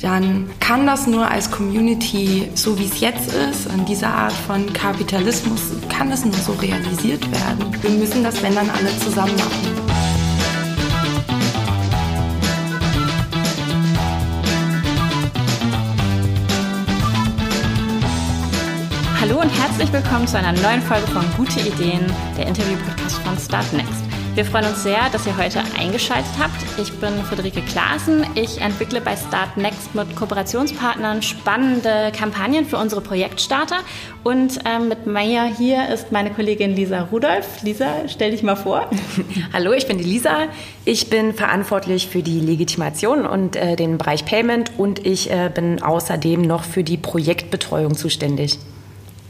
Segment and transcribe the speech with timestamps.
[0.00, 4.72] dann kann das nur als Community, so wie es jetzt ist, in dieser Art von
[4.72, 7.76] Kapitalismus, kann das nur so realisiert werden.
[7.82, 9.88] Wir müssen das, wenn dann alle zusammen machen.
[19.20, 22.06] Hallo und herzlich willkommen zu einer neuen Folge von Gute Ideen,
[22.36, 24.04] der Interview-Podcast von Start Next.
[24.36, 26.57] Wir freuen uns sehr, dass ihr heute eingeschaltet habt.
[26.80, 28.24] Ich bin Friederike Klaassen.
[28.36, 33.78] Ich entwickle bei Start Next mit Kooperationspartnern spannende Kampagnen für unsere Projektstarter.
[34.22, 37.64] Und ähm, mit mir hier ist meine Kollegin Lisa Rudolph.
[37.64, 38.88] Lisa, stell dich mal vor.
[39.52, 40.46] Hallo, ich bin die Lisa.
[40.84, 45.82] Ich bin verantwortlich für die Legitimation und äh, den Bereich Payment und ich äh, bin
[45.82, 48.56] außerdem noch für die Projektbetreuung zuständig.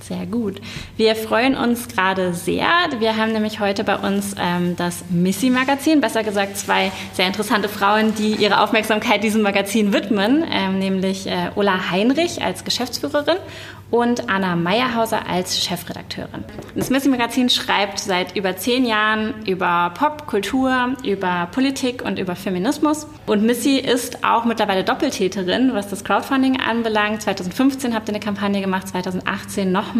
[0.09, 0.63] Sehr gut.
[0.97, 2.67] Wir freuen uns gerade sehr.
[2.99, 8.15] Wir haben nämlich heute bei uns ähm, das Missy-Magazin, besser gesagt zwei sehr interessante Frauen,
[8.15, 13.37] die ihre Aufmerksamkeit diesem Magazin widmen, ähm, nämlich äh, Ulla Heinrich als Geschäftsführerin
[13.91, 16.45] und Anna Meyerhauser als Chefredakteurin.
[16.75, 22.37] Das Missy Magazin schreibt seit über zehn Jahren über Pop, Kultur, über Politik und über
[22.37, 23.07] Feminismus.
[23.27, 27.23] Und Missy ist auch mittlerweile Doppeltäterin, was das Crowdfunding anbelangt.
[27.23, 29.98] 2015 habt ihr eine Kampagne gemacht, 2018 nochmal.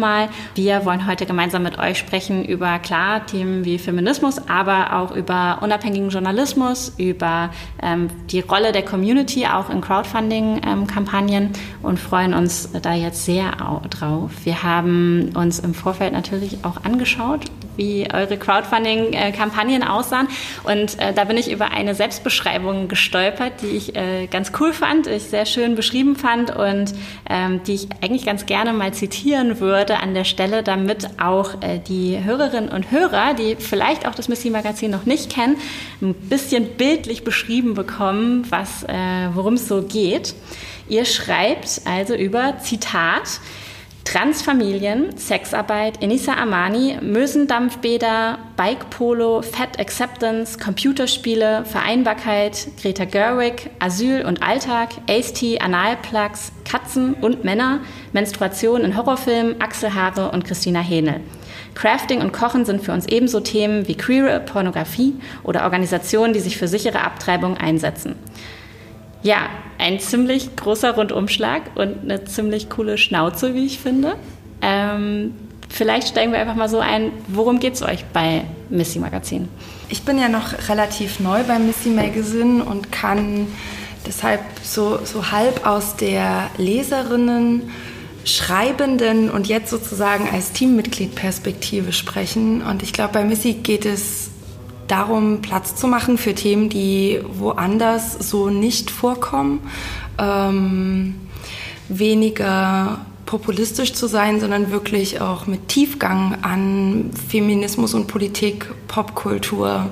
[0.55, 5.59] Wir wollen heute gemeinsam mit euch sprechen über, klar, Themen wie Feminismus, aber auch über
[5.61, 7.49] unabhängigen Journalismus, über
[7.81, 13.79] ähm, die Rolle der Community auch in Crowdfunding-Kampagnen und freuen uns da jetzt sehr auf
[13.89, 14.31] drauf.
[14.43, 17.45] Wir haben uns im Vorfeld natürlich auch angeschaut,
[17.79, 20.27] wie eure Crowdfunding-Kampagnen aussahen.
[20.63, 25.07] Und äh, da bin ich über eine Selbstbeschreibung gestolpert, die ich äh, ganz cool fand,
[25.07, 26.93] ich sehr schön beschrieben fand und
[27.29, 31.79] ähm, die ich eigentlich ganz gerne mal zitieren würde an der Stelle, damit auch äh,
[31.79, 35.55] die Hörerinnen und Hörer, die vielleicht auch das Missy Magazin noch nicht kennen,
[36.01, 38.93] ein bisschen bildlich beschrieben bekommen, was, äh,
[39.33, 40.35] worum es so geht.
[40.89, 43.39] Ihr schreibt also über Zitat,
[44.11, 54.41] Transfamilien, Sexarbeit, Enisa Amani, Mösendampfbäder, Bike Polo, Fat Acceptance, Computerspiele, Vereinbarkeit, Greta Gerwig, Asyl und
[54.41, 57.81] Alltag, Ace-T, Analplugs, Katzen und Männer,
[58.11, 61.21] Menstruation in Horrorfilmen, Achselhaare und Christina Hähnel.
[61.75, 66.57] Crafting und Kochen sind für uns ebenso Themen wie queere Pornografie oder Organisationen, die sich
[66.57, 68.15] für sichere Abtreibung einsetzen.
[69.21, 74.15] Ja, ein ziemlich großer Rundumschlag und eine ziemlich coole Schnauze, wie ich finde.
[74.61, 75.33] Ähm,
[75.69, 79.49] vielleicht steigen wir einfach mal so ein, worum geht es euch bei Missy Magazin?
[79.89, 83.47] Ich bin ja noch relativ neu bei Missy Magazine und kann
[84.05, 87.71] deshalb so, so halb aus der Leserinnen,
[88.25, 92.61] Schreibenden und jetzt sozusagen als Teammitglied Perspektive sprechen.
[92.61, 94.28] Und ich glaube, bei Missy geht es
[94.89, 99.61] darum, Platz zu machen für Themen, die woanders so nicht vorkommen.
[100.17, 101.15] Ähm,
[101.87, 109.89] weniger populistisch zu sein, sondern wirklich auch mit Tiefgang an Feminismus und Politik, Popkultur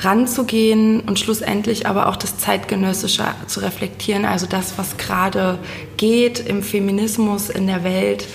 [0.00, 5.58] ranzugehen und schlussendlich aber auch das Zeitgenössische zu reflektieren, also das, was gerade
[5.96, 8.28] geht im Feminismus in der Welt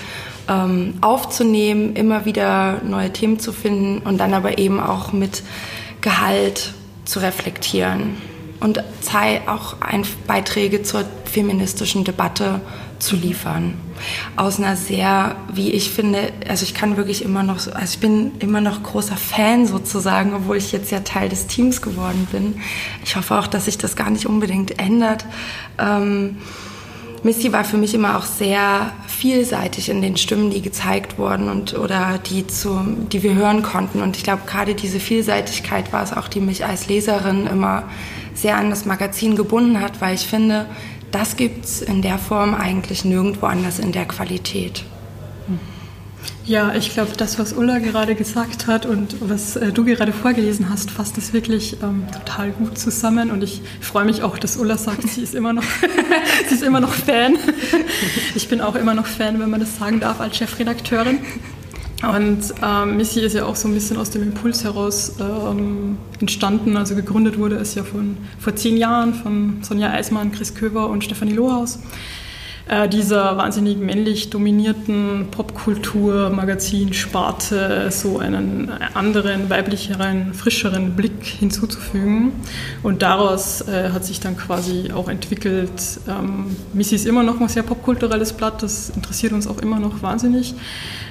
[0.49, 5.43] ähm, aufzunehmen, immer wieder neue Themen zu finden und dann aber eben auch mit
[6.01, 6.73] Gehalt
[7.05, 8.17] zu reflektieren
[8.59, 8.83] und
[9.47, 9.75] auch
[10.27, 12.61] Beiträge zur feministischen Debatte
[12.99, 13.73] zu liefern.
[14.35, 18.31] Aus einer sehr, wie ich finde, also ich kann wirklich immer noch, also ich bin
[18.39, 22.61] immer noch großer Fan sozusagen, obwohl ich jetzt ja Teil des Teams geworden bin.
[23.03, 25.25] Ich hoffe auch, dass sich das gar nicht unbedingt ändert.
[25.79, 26.37] Ähm,
[27.23, 31.77] Missy war für mich immer auch sehr vielseitig in den Stimmen, die gezeigt wurden und
[31.77, 34.01] oder die zu, die wir hören konnten.
[34.01, 37.83] Und ich glaube, gerade diese Vielseitigkeit war es auch, die mich als Leserin immer
[38.33, 40.65] sehr an das Magazin gebunden hat, weil ich finde,
[41.11, 44.83] das gibt es in der Form eigentlich nirgendwo anders in der Qualität.
[46.45, 50.69] Ja, ich glaube, das, was Ulla gerade gesagt hat und was äh, du gerade vorgelesen
[50.69, 53.29] hast, fasst es wirklich ähm, total gut zusammen.
[53.31, 55.63] Und ich freue mich auch, dass Ulla sagt, sie ist immer noch,
[56.49, 57.37] sie ist immer noch Fan.
[58.35, 61.19] Ich bin auch immer noch Fan, wenn man das sagen darf, als Chefredakteurin.
[62.01, 66.75] Und ähm, Missy ist ja auch so ein bisschen aus dem Impuls heraus ähm, entstanden.
[66.75, 71.03] Also gegründet wurde es ja von, vor zehn Jahren von Sonja Eismann, Chris Köver und
[71.03, 71.79] Stefanie Lohaus
[72.71, 82.31] äh, dieser wahnsinnig männlich dominierten Popkultur-Magazin-Sparte so einen anderen, weiblicheren, frischeren Blick hinzuzufügen.
[82.81, 87.49] Und daraus äh, hat sich dann quasi auch entwickelt, ähm, Missy ist immer noch ein
[87.49, 90.55] sehr popkulturelles Blatt, das interessiert uns auch immer noch wahnsinnig.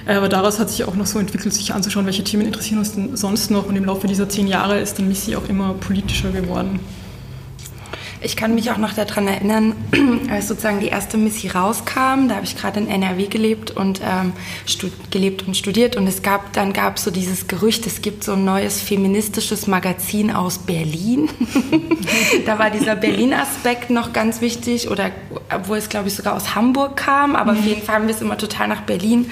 [0.07, 2.95] Äh, aber daraus hat sich auch noch so entwickelt, sich anzuschauen, welche Themen interessieren uns
[2.95, 3.67] denn sonst noch.
[3.67, 6.79] Und im Laufe dieser zehn Jahre ist dann Missy auch immer politischer geworden.
[8.23, 9.75] Ich kann mich auch noch daran erinnern,
[10.29, 14.33] als sozusagen die erste Missy rauskam, da habe ich gerade in NRW gelebt und ähm,
[15.09, 18.33] gelebt und studiert und es gab, dann gab es so dieses Gerücht, es gibt so
[18.33, 21.29] ein neues feministisches Magazin aus Berlin.
[22.45, 25.09] da war dieser Berlin-Aspekt noch ganz wichtig oder
[25.51, 27.59] obwohl es glaube ich sogar aus Hamburg kam, aber mhm.
[27.59, 29.31] auf jeden Fall haben wir es immer total nach Berlin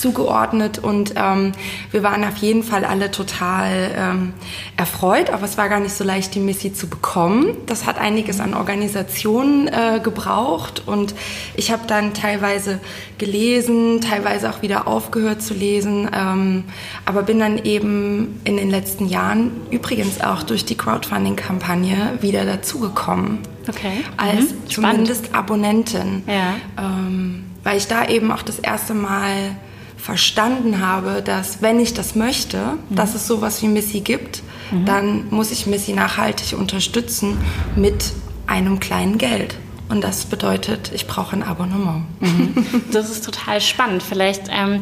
[0.00, 1.52] zugeordnet und ähm,
[1.90, 4.32] wir waren auf jeden Fall alle total ähm,
[4.76, 7.56] erfreut, aber es war gar nicht so leicht, die Missy zu bekommen.
[7.66, 11.14] Das hat einiges an Organisationen äh, gebraucht und
[11.54, 12.80] ich habe dann teilweise
[13.18, 16.64] gelesen, teilweise auch wieder aufgehört zu lesen, ähm,
[17.04, 23.38] aber bin dann eben in den letzten Jahren übrigens auch durch die Crowdfunding-Kampagne wieder dazugekommen.
[23.68, 24.04] Okay.
[24.16, 24.68] Als mhm.
[24.68, 26.22] zumindest Abonnentin.
[26.26, 26.54] Ja.
[26.78, 29.56] Ähm, weil ich da eben auch das erste Mal
[30.00, 32.96] verstanden habe, dass wenn ich das möchte, mhm.
[32.96, 34.84] dass es sowas wie Missy gibt, mhm.
[34.84, 37.36] dann muss ich Missy nachhaltig unterstützen
[37.76, 38.12] mit
[38.46, 39.54] einem kleinen Geld.
[39.88, 42.04] Und das bedeutet, ich brauche ein Abonnement.
[42.20, 42.54] Mhm.
[42.92, 44.02] Das ist total spannend.
[44.02, 44.80] Vielleicht, ähm,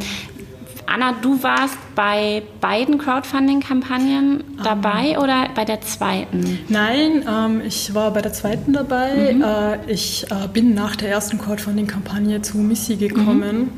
[0.86, 5.24] Anna, du warst bei beiden Crowdfunding-Kampagnen dabei um.
[5.24, 6.58] oder bei der zweiten?
[6.68, 9.34] Nein, ähm, ich war bei der zweiten dabei.
[9.34, 9.42] Mhm.
[9.42, 13.70] Äh, ich äh, bin nach der ersten Crowdfunding-Kampagne zu Missy gekommen.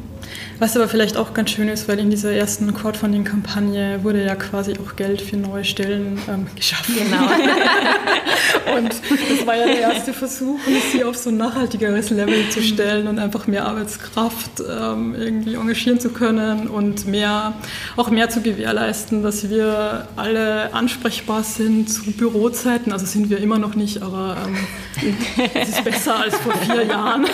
[0.61, 4.75] Was aber vielleicht auch ganz schön ist, weil in dieser ersten Crowdfunding-Kampagne wurde ja quasi
[4.75, 6.97] auch Geld für neue Stellen ähm, geschaffen.
[6.97, 7.23] Genau.
[8.77, 10.59] und das war ja der erste Versuch,
[10.93, 15.99] sie auf so ein nachhaltigeres Level zu stellen und einfach mehr Arbeitskraft ähm, irgendwie engagieren
[15.99, 17.55] zu können und mehr,
[17.97, 22.93] auch mehr zu gewährleisten, dass wir alle ansprechbar sind zu Bürozeiten.
[22.93, 24.59] Also sind wir immer noch nicht, aber ähm,
[25.55, 27.27] es ist besser als vor vier Jahren.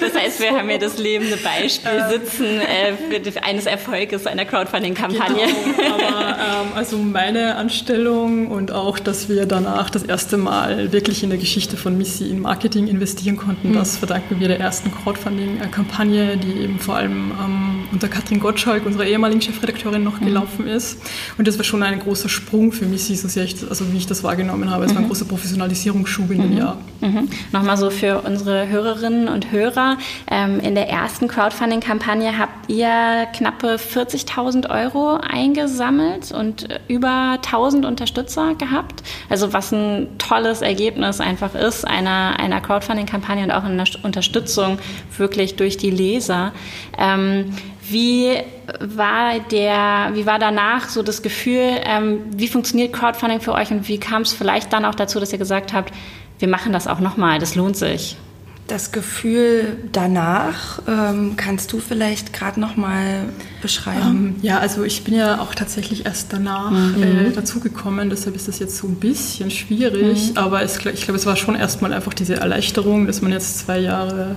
[0.00, 5.46] Das heißt, wir haben ja das lebende Beispiel sitzen Nutzen äh, eines Erfolges einer Crowdfunding-Kampagne.
[5.46, 11.22] Genau, aber ähm, also meine Anstellung und auch, dass wir danach das erste Mal wirklich
[11.22, 13.74] in der Geschichte von Missy in Marketing investieren konnten, mhm.
[13.74, 19.04] das verdanken wir der ersten Crowdfunding-Kampagne, die eben vor allem ähm, unter Katrin Gottschalk, unserer
[19.04, 20.26] ehemaligen Chefredakteurin, noch mhm.
[20.26, 20.98] gelaufen ist.
[21.38, 24.06] Und das war schon ein großer Sprung für Missy, so sehr ich, also wie ich
[24.06, 24.84] das wahrgenommen habe.
[24.84, 25.08] Es war ein mhm.
[25.08, 26.58] großer Professionalisierungsschub in dem mhm.
[26.58, 26.78] Jahr.
[27.00, 27.28] Mhm.
[27.52, 29.98] Nochmal so für unsere Hörerinnen und Hörer.
[30.30, 37.84] Ähm, in der ersten Crowdfunding-Kampagne Kampagne habt ihr knappe 40.000 Euro eingesammelt und über 1000
[37.84, 39.02] Unterstützer gehabt.
[39.28, 44.78] Also was ein tolles Ergebnis einfach ist einer, einer Crowdfunding-Kampagne und auch einer Unterstützung
[45.16, 46.52] wirklich durch die Leser.
[46.98, 47.52] Ähm,
[47.82, 48.36] wie
[48.78, 53.88] war der, wie war danach so das Gefühl, ähm, wie funktioniert Crowdfunding für euch und
[53.88, 55.92] wie kam es vielleicht dann auch dazu, dass ihr gesagt habt,
[56.38, 58.16] wir machen das auch nochmal, das lohnt sich?
[58.66, 63.24] Das Gefühl danach ähm, kannst du vielleicht gerade noch mal
[63.60, 64.36] beschreiben?
[64.36, 67.02] Ähm, ja, also ich bin ja auch tatsächlich erst danach mhm.
[67.02, 70.30] äh, dazugekommen, deshalb ist das jetzt so ein bisschen schwierig.
[70.30, 70.38] Mhm.
[70.38, 73.80] Aber es, ich glaube, es war schon erstmal einfach diese Erleichterung, dass man jetzt zwei
[73.80, 74.36] Jahre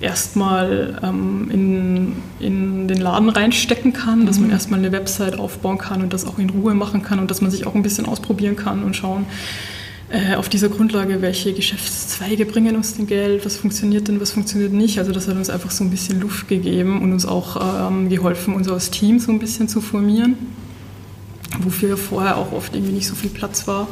[0.00, 4.54] erstmal ähm, in, in den Laden reinstecken kann, dass man mhm.
[4.54, 7.52] erstmal eine Website aufbauen kann und das auch in Ruhe machen kann und dass man
[7.52, 9.26] sich auch ein bisschen ausprobieren kann und schauen,
[10.36, 14.98] auf dieser Grundlage, welche Geschäftszweige bringen uns denn Geld, was funktioniert denn, was funktioniert nicht.
[14.98, 18.54] Also das hat uns einfach so ein bisschen Luft gegeben und uns auch ähm, geholfen,
[18.54, 20.36] uns als Team so ein bisschen zu formieren,
[21.60, 23.88] wofür vorher auch oft irgendwie nicht so viel Platz war.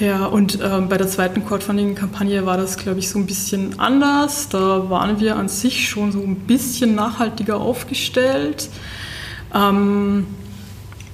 [0.00, 4.48] Ja, und ähm, bei der zweiten Crowdfunding-Kampagne war das, glaube ich, so ein bisschen anders.
[4.48, 8.68] Da waren wir an sich schon so ein bisschen nachhaltiger aufgestellt.
[9.54, 10.26] Ähm,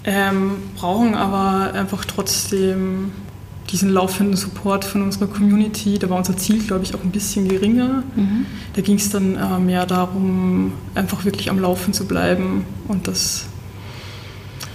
[0.05, 3.13] ähm, brauchen aber einfach trotzdem
[3.71, 5.99] diesen laufenden Support von unserer Community.
[5.99, 8.03] Da war unser Ziel, glaube ich, auch ein bisschen geringer.
[8.17, 8.47] Mhm.
[8.75, 13.47] Da ging es dann äh, mehr darum, einfach wirklich am Laufen zu bleiben und das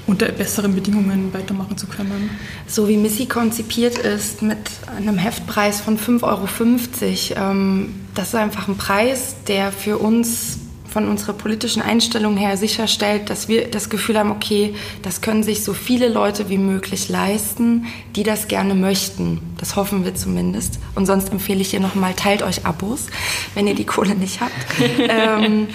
[0.08, 2.30] unter besseren Bedingungen weitermachen zu können.
[2.68, 4.58] So wie Missy konzipiert ist mit
[4.96, 10.60] einem Heftpreis von 5,50 Euro, ähm, das ist einfach ein Preis, der für uns
[10.96, 15.62] von unserer politischen Einstellung her sicherstellt, dass wir das Gefühl haben, okay, das können sich
[15.62, 19.42] so viele Leute wie möglich leisten, die das gerne möchten.
[19.58, 20.80] Das hoffen wir zumindest.
[20.96, 23.08] Und sonst empfehle ich ihr nochmal, teilt euch Abos,
[23.56, 24.54] wenn ihr die Kohle nicht habt.
[24.98, 25.68] ähm,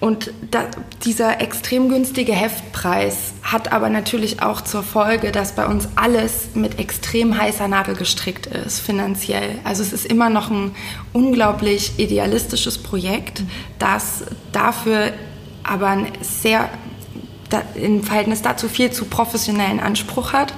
[0.00, 0.64] und da,
[1.04, 6.78] dieser extrem günstige Heftpreis hat aber natürlich auch zur Folge, dass bei uns alles mit
[6.78, 9.58] extrem heißer Nadel gestrickt ist, finanziell.
[9.64, 10.72] Also es ist immer noch ein
[11.12, 13.42] unglaublich idealistisches Projekt,
[13.78, 15.12] das dafür
[15.64, 16.68] aber ein sehr
[17.74, 20.52] im Verhältnis dazu viel zu professionellen Anspruch hat.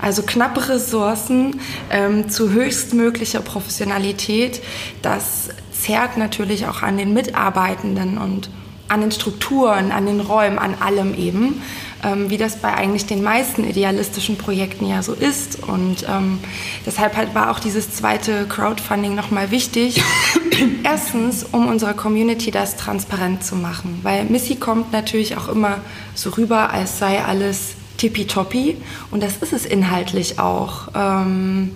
[0.00, 4.60] Also knappe Ressourcen ähm, zu höchstmöglicher Professionalität,
[5.02, 8.50] das zerrt natürlich auch an den Mitarbeitenden und
[8.92, 11.62] an den Strukturen, an den Räumen, an allem eben.
[12.04, 15.62] ähm, wie das bei eigentlich den meisten idealistischen Projekten ja so ist.
[15.62, 16.40] Und ähm,
[16.84, 20.02] deshalb halt war auch dieses zweite Crowdfunding nochmal wichtig.
[20.82, 25.78] Erstens, um unserer Community das transparent zu machen, weil Missy kommt natürlich auch immer
[26.14, 28.76] so rüber, als sei alles tippitoppi
[29.10, 30.88] und das ist es inhaltlich auch.
[30.94, 31.70] Ähm,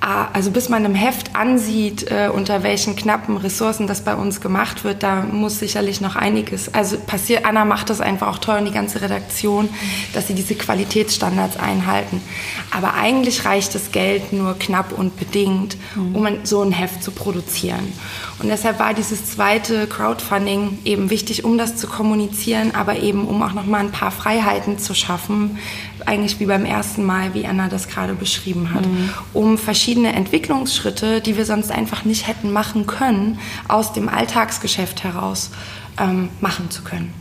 [0.00, 4.82] also bis man im Heft ansieht, äh, unter welchen knappen Ressourcen das bei uns gemacht
[4.82, 6.72] wird, da muss sicherlich noch einiges.
[6.72, 9.68] Also passiert, Anna macht das einfach auch toll und die ganze Redaktion,
[10.14, 12.22] dass sie diese Qualitätsstandards einhalten.
[12.70, 16.16] Aber eigentlich reicht das Geld nur knapp und bedingt, mhm.
[16.16, 17.92] um so ein Heft zu produzieren.
[18.40, 23.42] Und deshalb war dieses zweite Crowdfunding eben wichtig, um das zu kommunizieren, aber eben um
[23.42, 25.58] auch noch mal ein paar Freiheiten zu schaffen,
[26.06, 29.10] eigentlich wie beim ersten Mal, wie Anna das gerade beschrieben hat, mhm.
[29.34, 35.50] um verschiedene Entwicklungsschritte, die wir sonst einfach nicht hätten machen können, aus dem Alltagsgeschäft heraus
[35.98, 37.12] ähm, machen zu können.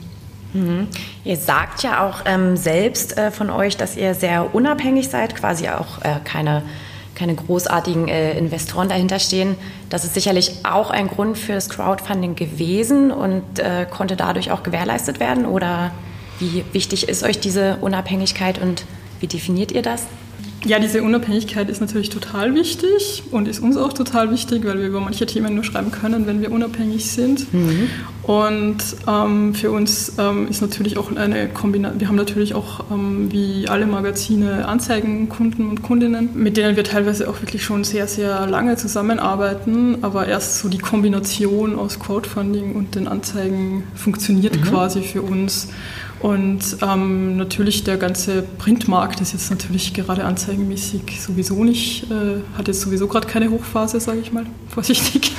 [0.53, 0.87] Mhm.
[1.25, 5.67] Ihr sagt ja auch ähm, selbst äh, von euch, dass ihr sehr unabhängig seid, quasi
[5.67, 6.63] auch äh, keine
[7.19, 9.55] keine großartigen äh, Investoren dahinter stehen.
[9.89, 14.63] Das ist sicherlich auch ein Grund für das Crowdfunding gewesen und äh, konnte dadurch auch
[14.63, 15.45] gewährleistet werden.
[15.45, 15.91] Oder
[16.39, 18.85] wie wichtig ist euch diese Unabhängigkeit und
[19.19, 20.05] wie definiert ihr das?
[20.65, 24.87] Ja, diese Unabhängigkeit ist natürlich total wichtig und ist uns auch total wichtig, weil wir
[24.87, 27.51] über manche Themen nur schreiben können, wenn wir unabhängig sind.
[27.53, 27.89] Mhm.
[28.23, 33.31] Und ähm, für uns ähm, ist natürlich auch eine Kombination, wir haben natürlich auch ähm,
[33.31, 38.45] wie alle Magazine Anzeigenkunden und Kundinnen, mit denen wir teilweise auch wirklich schon sehr, sehr
[38.45, 44.61] lange zusammenarbeiten, aber erst so die Kombination aus Crowdfunding und den Anzeigen funktioniert mhm.
[44.63, 45.69] quasi für uns.
[46.19, 52.67] Und ähm, natürlich der ganze Printmarkt ist jetzt natürlich gerade anzeigenmäßig sowieso nicht, äh, hat
[52.67, 55.31] jetzt sowieso gerade keine Hochphase, sage ich mal, vorsichtig.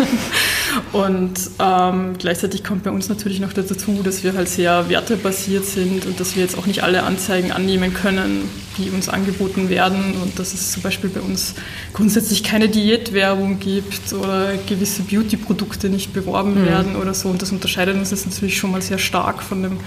[0.93, 6.07] Und ähm, gleichzeitig kommt bei uns natürlich noch dazu, dass wir halt sehr wertebasiert sind
[6.07, 10.39] und dass wir jetzt auch nicht alle Anzeigen annehmen können, die uns angeboten werden und
[10.39, 11.57] dass es zum Beispiel bei uns
[11.93, 16.67] grundsätzlich keine Diätwerbung gibt oder gewisse Beauty-Produkte nicht beworben mhm.
[16.67, 17.29] werden oder so.
[17.29, 19.79] Und das unterscheidet uns jetzt natürlich schon mal sehr stark von dem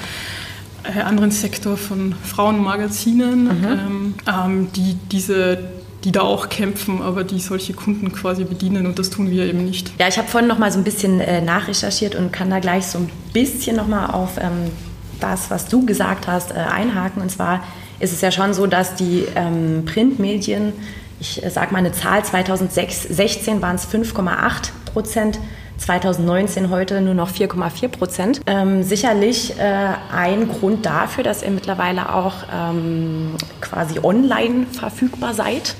[0.83, 3.65] anderen Sektor von Frauenmagazinen, mhm.
[3.65, 5.59] ähm, ähm, die diese
[6.03, 9.63] die da auch kämpfen, aber die solche Kunden quasi bedienen und das tun wir eben
[9.63, 9.93] nicht.
[9.99, 12.87] Ja, ich habe vorhin noch mal so ein bisschen äh, nachrecherchiert und kann da gleich
[12.87, 14.71] so ein bisschen noch mal auf ähm,
[15.21, 17.21] das, was du gesagt hast, äh, einhaken.
[17.21, 17.63] Und zwar
[17.99, 20.73] ist es ja schon so, dass die ähm, Printmedien,
[21.19, 25.39] ich äh, sage mal eine Zahl, 2016 waren es 5,8 Prozent
[25.77, 28.41] 2019 heute nur noch 4,4 Prozent.
[28.45, 35.75] Ähm, sicherlich äh, ein Grund dafür, dass ihr mittlerweile auch ähm, quasi online verfügbar seid.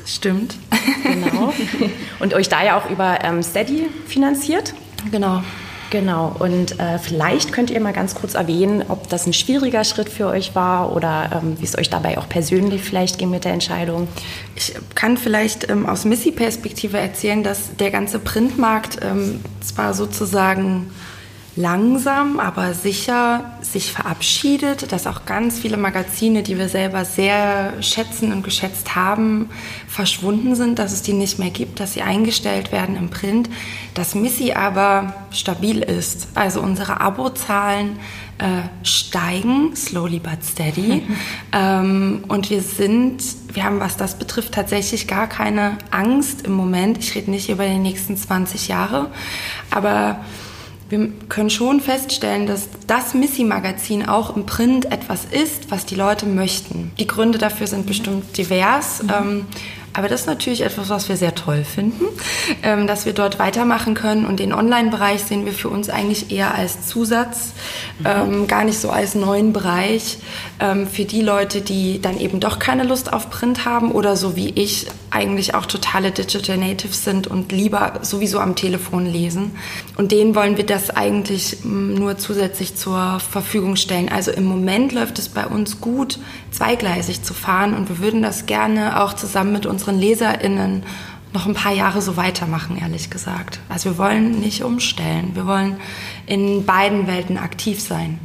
[0.00, 0.56] Das stimmt.
[1.02, 1.52] Genau.
[2.20, 4.74] Und euch da ja auch über ähm, Steady finanziert.
[5.10, 5.42] Genau.
[5.90, 10.10] Genau, und äh, vielleicht könnt ihr mal ganz kurz erwähnen, ob das ein schwieriger Schritt
[10.10, 13.54] für euch war oder ähm, wie es euch dabei auch persönlich vielleicht ging mit der
[13.54, 14.06] Entscheidung.
[14.54, 20.90] Ich kann vielleicht ähm, aus Missy-Perspektive erzählen, dass der ganze Printmarkt ähm, zwar sozusagen
[21.58, 28.32] langsam, aber sicher sich verabschiedet, dass auch ganz viele Magazine, die wir selber sehr schätzen
[28.32, 29.50] und geschätzt haben,
[29.88, 33.50] verschwunden sind, dass es die nicht mehr gibt, dass sie eingestellt werden im Print,
[33.94, 36.28] dass Missy aber stabil ist.
[36.36, 37.98] Also unsere Abozahlen
[38.38, 41.02] äh, steigen, slowly but steady.
[41.52, 43.20] ähm, und wir sind,
[43.52, 46.98] wir haben, was das betrifft, tatsächlich gar keine Angst im Moment.
[46.98, 49.10] Ich rede nicht über die nächsten 20 Jahre,
[49.72, 50.20] aber
[50.88, 56.24] wir können schon feststellen, dass das Missy-Magazin auch im Print etwas ist, was die Leute
[56.24, 56.92] möchten.
[56.98, 59.02] Die Gründe dafür sind bestimmt divers.
[59.02, 59.10] Mhm.
[59.10, 59.46] Ähm,
[59.98, 62.04] aber das ist natürlich etwas, was wir sehr toll finden,
[62.62, 64.26] ähm, dass wir dort weitermachen können.
[64.26, 67.52] Und den Online-Bereich sehen wir für uns eigentlich eher als Zusatz,
[67.98, 68.06] mhm.
[68.06, 70.18] ähm, gar nicht so als neuen Bereich
[70.60, 74.36] ähm, für die Leute, die dann eben doch keine Lust auf Print haben oder so
[74.36, 79.52] wie ich eigentlich auch totale Digital Natives sind und lieber sowieso am Telefon lesen.
[79.96, 84.08] Und denen wollen wir das eigentlich mm, nur zusätzlich zur Verfügung stellen.
[84.10, 86.18] Also im Moment läuft es bei uns gut,
[86.50, 90.82] zweigleisig zu fahren und wir würden das gerne auch zusammen mit unseren LeserInnen
[91.32, 93.60] noch ein paar Jahre so weitermachen, ehrlich gesagt.
[93.68, 95.30] Also wir wollen nicht umstellen.
[95.34, 95.76] Wir wollen
[96.26, 98.18] in beiden Welten aktiv sein.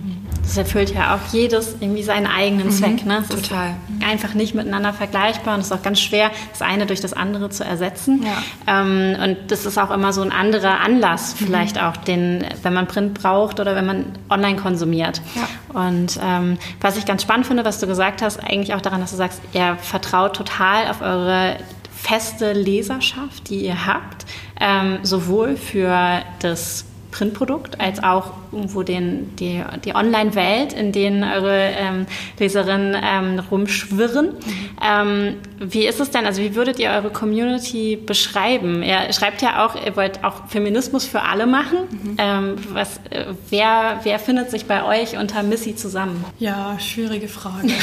[0.43, 3.05] Das erfüllt ja auch jedes irgendwie seinen eigenen mhm, Zweck.
[3.05, 3.23] Ne?
[3.27, 3.75] Das total.
[4.05, 7.49] einfach nicht miteinander vergleichbar und es ist auch ganz schwer, das eine durch das andere
[7.49, 8.23] zu ersetzen.
[8.23, 8.81] Ja.
[8.81, 11.45] Ähm, und das ist auch immer so ein anderer Anlass, mhm.
[11.45, 15.21] vielleicht auch, den, wenn man Print braucht oder wenn man online konsumiert.
[15.35, 15.81] Ja.
[15.87, 19.11] Und ähm, was ich ganz spannend finde, was du gesagt hast, eigentlich auch daran, dass
[19.11, 21.57] du sagst, ihr vertraut total auf eure
[21.91, 24.25] feste Leserschaft, die ihr habt,
[24.59, 31.71] ähm, sowohl für das Printprodukt als auch irgendwo den, die, die Online-Welt, in denen eure
[31.77, 32.05] ähm,
[32.39, 34.27] Leserinnen ähm, rumschwirren.
[34.27, 35.37] Mhm.
[35.59, 38.83] Wie ist es denn, also wie würdet ihr eure Community beschreiben?
[38.83, 41.77] Ihr schreibt ja auch, ihr wollt auch Feminismus für alle machen.
[41.89, 42.15] Mhm.
[42.17, 46.23] Ähm, was, äh, wer, wer findet sich bei euch unter Missy zusammen?
[46.39, 47.67] Ja, schwierige Frage.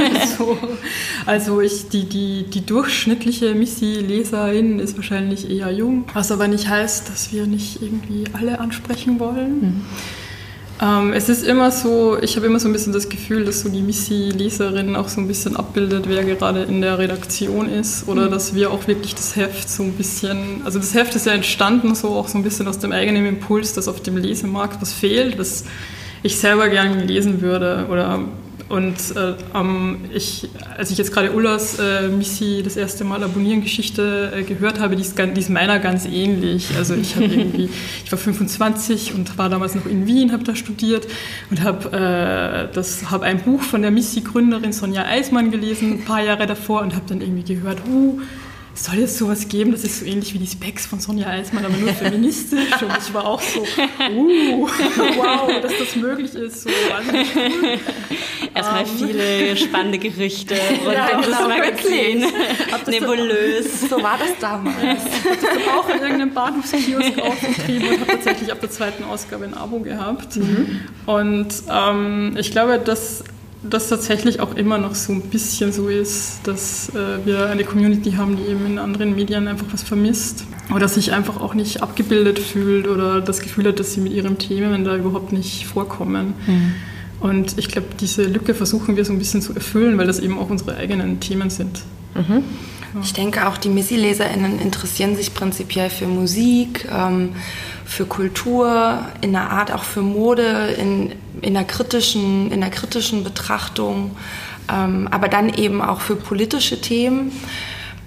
[0.38, 0.58] so,
[1.26, 7.08] also ich, die, die, die durchschnittliche Missy-Leserin ist wahrscheinlich eher jung, was aber nicht heißt,
[7.08, 9.60] dass wir nicht irgendwie alle ansprechen wollen.
[9.60, 9.86] Mhm.
[10.82, 13.68] Ähm, es ist immer so, ich habe immer so ein bisschen das Gefühl, dass so
[13.68, 18.30] die Missi-Leserin auch so ein bisschen abbildet, wer gerade in der Redaktion ist oder mhm.
[18.30, 21.94] dass wir auch wirklich das Heft so ein bisschen, also das Heft ist ja entstanden
[21.94, 25.38] so auch so ein bisschen aus dem eigenen Impuls, dass auf dem Lesemarkt was fehlt,
[25.38, 25.64] was
[26.22, 28.20] ich selber gerne lesen würde oder
[28.70, 30.48] und äh, ähm, ich,
[30.78, 34.94] als ich jetzt gerade Ullas äh, Missi das erste Mal Abonnieren Geschichte äh, gehört habe,
[34.94, 36.68] die ist, die ist meiner ganz ähnlich.
[36.78, 37.68] Also ich irgendwie,
[38.04, 41.08] ich war 25 und war damals noch in Wien, habe da studiert
[41.50, 46.46] und habe äh, habe ein Buch von der Missi-Gründerin Sonja Eismann gelesen, ein paar Jahre
[46.46, 48.20] davor und habe dann irgendwie gehört, uh,
[48.84, 51.76] soll es sowas geben, das ist so ähnlich wie die Specs von Sonja Eismann, aber
[51.76, 52.82] nur feministisch.
[52.82, 54.68] Und ich war auch so, uh,
[55.16, 56.62] wow, dass das möglich ist.
[56.62, 57.78] So, cool.
[58.54, 59.08] Erstmal um, ähm.
[59.08, 62.24] viele spannende Gerüchte rund ja, um das genau, Magazin.
[62.86, 63.88] Nebulös.
[63.88, 64.76] So war das damals.
[64.78, 69.44] Ich habe das auch in irgendeinem Bahnhofskiosk aufgetrieben und habe tatsächlich ab der zweiten Ausgabe
[69.44, 70.36] ein Abo gehabt.
[70.36, 70.80] Mhm.
[71.06, 73.24] Und ähm, ich glaube, dass
[73.62, 78.12] das tatsächlich auch immer noch so ein bisschen so ist, dass äh, wir eine Community
[78.12, 82.38] haben, die eben in anderen Medien einfach was vermisst oder sich einfach auch nicht abgebildet
[82.38, 86.34] fühlt oder das Gefühl hat, dass sie mit ihren Themen da überhaupt nicht vorkommen.
[86.46, 86.74] Mhm.
[87.20, 90.38] Und ich glaube, diese Lücke versuchen wir so ein bisschen zu erfüllen, weil das eben
[90.38, 91.82] auch unsere eigenen Themen sind.
[92.14, 92.44] Mhm.
[93.02, 97.34] Ich denke auch, die Missy-LeserInnen interessieren sich prinzipiell für Musik, ähm,
[97.84, 103.22] für Kultur, in der Art auch für Mode, in, in, der, kritischen, in der kritischen
[103.22, 104.16] Betrachtung,
[104.72, 107.32] ähm, aber dann eben auch für politische Themen.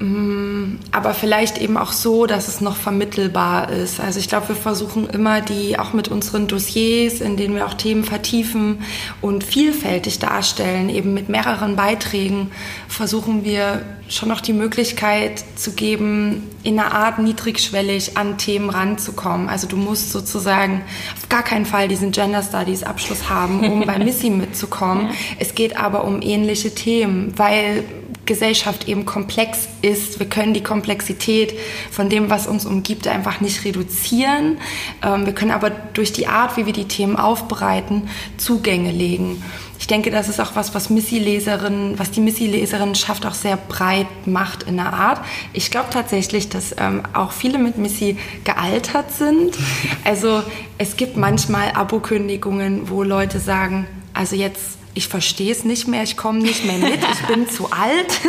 [0.03, 4.01] Mm, aber vielleicht eben auch so, dass es noch vermittelbar ist.
[4.01, 7.73] Also ich glaube, wir versuchen immer die auch mit unseren Dossiers, in denen wir auch
[7.73, 8.79] Themen vertiefen
[9.21, 12.51] und vielfältig darstellen, eben mit mehreren Beiträgen,
[12.89, 19.47] versuchen wir schon noch die Möglichkeit zu geben, in einer Art niedrigschwellig an Themen ranzukommen.
[19.47, 20.81] Also du musst sozusagen
[21.15, 25.11] auf gar keinen Fall diesen Gender Studies Abschluss haben, um bei Missy mitzukommen.
[25.39, 27.85] Es geht aber um ähnliche Themen, weil
[28.25, 30.19] Gesellschaft eben komplex ist.
[30.19, 31.57] Wir können die Komplexität
[31.91, 34.57] von dem, was uns umgibt, einfach nicht reduzieren.
[35.03, 39.43] Ähm, wir können aber durch die Art, wie wir die Themen aufbereiten, Zugänge legen.
[39.83, 44.63] Ich denke, das ist auch was, was Missy-Leserinnen, was die Missy-Leserinnenschaft auch sehr breit macht
[44.63, 45.19] in der Art.
[45.51, 49.57] Ich glaube tatsächlich, dass ähm, auch viele mit Missy gealtert sind.
[50.05, 50.43] Also
[50.77, 56.17] es gibt manchmal Abokündigungen, wo Leute sagen, also jetzt ich verstehe es nicht mehr, ich
[56.17, 58.19] komme nicht mehr mit, ich bin zu alt.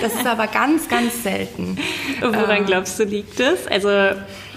[0.00, 1.78] Das ist aber ganz, ganz selten.
[2.20, 3.66] Woran ähm, glaubst du, liegt es?
[3.66, 3.90] Also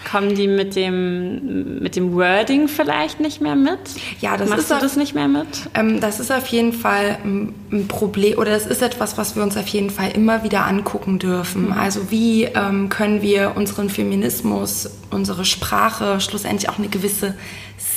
[0.09, 3.79] kommen die mit dem, mit dem Wording vielleicht nicht mehr mit?
[4.21, 5.47] Ja, das Machst ist du das nicht mehr mit?
[5.73, 9.57] Ähm, das ist auf jeden Fall ein Problem oder das ist etwas, was wir uns
[9.57, 11.67] auf jeden Fall immer wieder angucken dürfen.
[11.67, 11.73] Mhm.
[11.73, 17.33] Also wie ähm, können wir unseren Feminismus, unsere Sprache, schlussendlich auch eine gewisse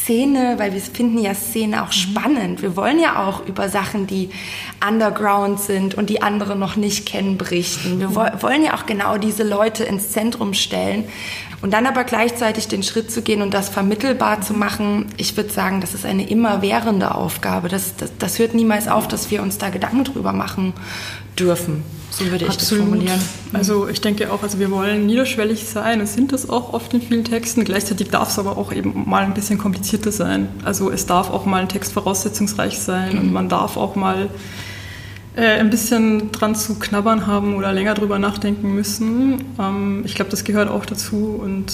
[0.09, 1.93] Szene, weil wir finden ja Szene auch mhm.
[1.93, 2.63] spannend.
[2.63, 4.31] Wir wollen ja auch über Sachen, die
[4.87, 8.01] underground sind und die andere noch nicht kennen, berichten.
[8.01, 11.05] Wir wollen ja auch genau diese Leute ins Zentrum stellen.
[11.61, 15.51] Und dann aber gleichzeitig den Schritt zu gehen und das vermittelbar zu machen, ich würde
[15.51, 17.69] sagen, das ist eine immerwährende Aufgabe.
[17.69, 20.73] Das, das, das hört niemals auf, dass wir uns da Gedanken drüber machen
[21.39, 21.83] dürfen.
[22.11, 22.85] So würde ich Absolut.
[22.85, 23.21] das formulieren.
[23.53, 27.03] Also ich denke auch, also wir wollen niederschwellig sein und sind das auch oft in
[27.03, 27.65] vielen Texten.
[27.65, 30.49] Gleichzeitig darf es aber auch eben mal ein bisschen komplizierter sein.
[30.65, 33.19] Also es darf auch mal ein Text voraussetzungsreich sein mhm.
[33.21, 34.31] und man darf auch mal
[35.37, 39.45] äh, ein bisschen dran zu knabbern haben oder länger drüber nachdenken müssen.
[39.59, 41.73] Ähm, ich glaube, das gehört auch dazu und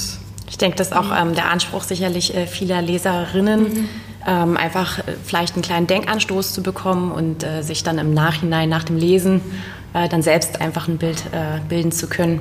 [0.48, 3.88] ich denke, das ist auch ähm, der Anspruch sicherlich äh, vieler Leserinnen, mhm.
[4.26, 8.68] ähm, einfach äh, vielleicht einen kleinen Denkanstoß zu bekommen und äh, sich dann im Nachhinein
[8.68, 9.40] nach dem Lesen
[9.94, 12.40] äh, dann selbst einfach ein Bild äh, bilden zu können.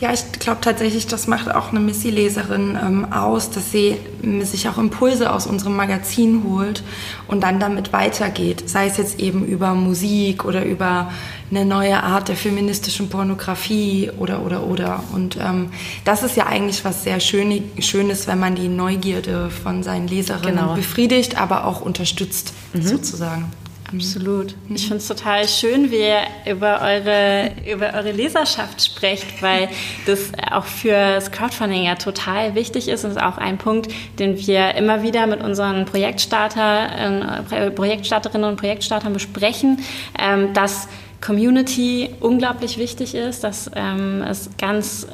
[0.00, 3.96] Ja, ich glaube tatsächlich, das macht auch eine Missy-Leserin ähm, aus, dass sie
[4.42, 6.84] sich auch Impulse aus unserem Magazin holt
[7.26, 8.70] und dann damit weitergeht.
[8.70, 11.10] Sei es jetzt eben über Musik oder über
[11.50, 15.02] eine neue Art der feministischen Pornografie oder, oder, oder.
[15.12, 15.70] Und ähm,
[16.04, 20.56] das ist ja eigentlich was sehr Schön, Schönes, wenn man die Neugierde von seinen Leserinnen
[20.56, 20.74] genau.
[20.74, 22.82] befriedigt, aber auch unterstützt, mhm.
[22.82, 23.52] sozusagen.
[23.94, 24.54] Absolut.
[24.70, 29.68] Ich finde es total schön, wie ihr über eure, über eure Leserschaft sprecht, weil
[30.06, 33.04] das auch für das Crowdfunding ja total wichtig ist.
[33.04, 38.56] Und ist auch ein Punkt, den wir immer wieder mit unseren Projektstarter, äh, Projektstarterinnen und
[38.56, 39.80] Projektstartern besprechen,
[40.18, 40.88] ähm, dass
[41.20, 45.06] Community unglaublich wichtig ist, dass ähm, es ganz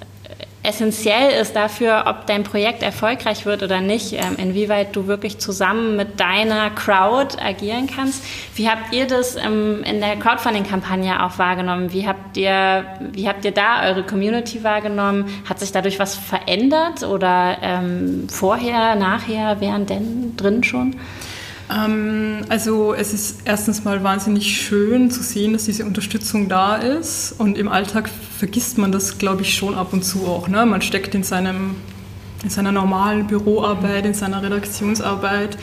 [0.63, 5.97] essentiell ist dafür, ob dein Projekt erfolgreich wird oder nicht, ähm, inwieweit du wirklich zusammen
[5.97, 8.25] mit deiner Crowd agieren kannst.
[8.55, 11.93] Wie habt ihr das ähm, in der Crowdfunding-Kampagne auch wahrgenommen?
[11.93, 15.27] Wie habt, ihr, wie habt ihr da eure Community wahrgenommen?
[15.49, 20.97] Hat sich dadurch was verändert oder ähm, vorher, nachher, während denn drin schon?
[21.71, 27.35] Ähm, also es ist erstens mal wahnsinnig schön zu sehen, dass diese Unterstützung da ist
[27.39, 30.49] und im Alltag vergisst man das, glaube ich, schon ab und zu auch.
[30.49, 30.65] Ne?
[30.67, 31.77] Man steckt in, seinem,
[32.43, 35.59] in seiner normalen Büroarbeit, in seiner Redaktionsarbeit.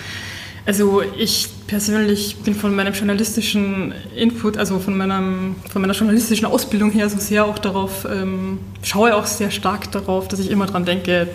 [0.68, 6.92] Also ich persönlich bin von meinem journalistischen Input, also von, meinem, von meiner journalistischen Ausbildung
[6.92, 10.86] her so sehr auch darauf, ähm, schaue auch sehr stark darauf, dass ich immer daran
[10.86, 11.28] denke,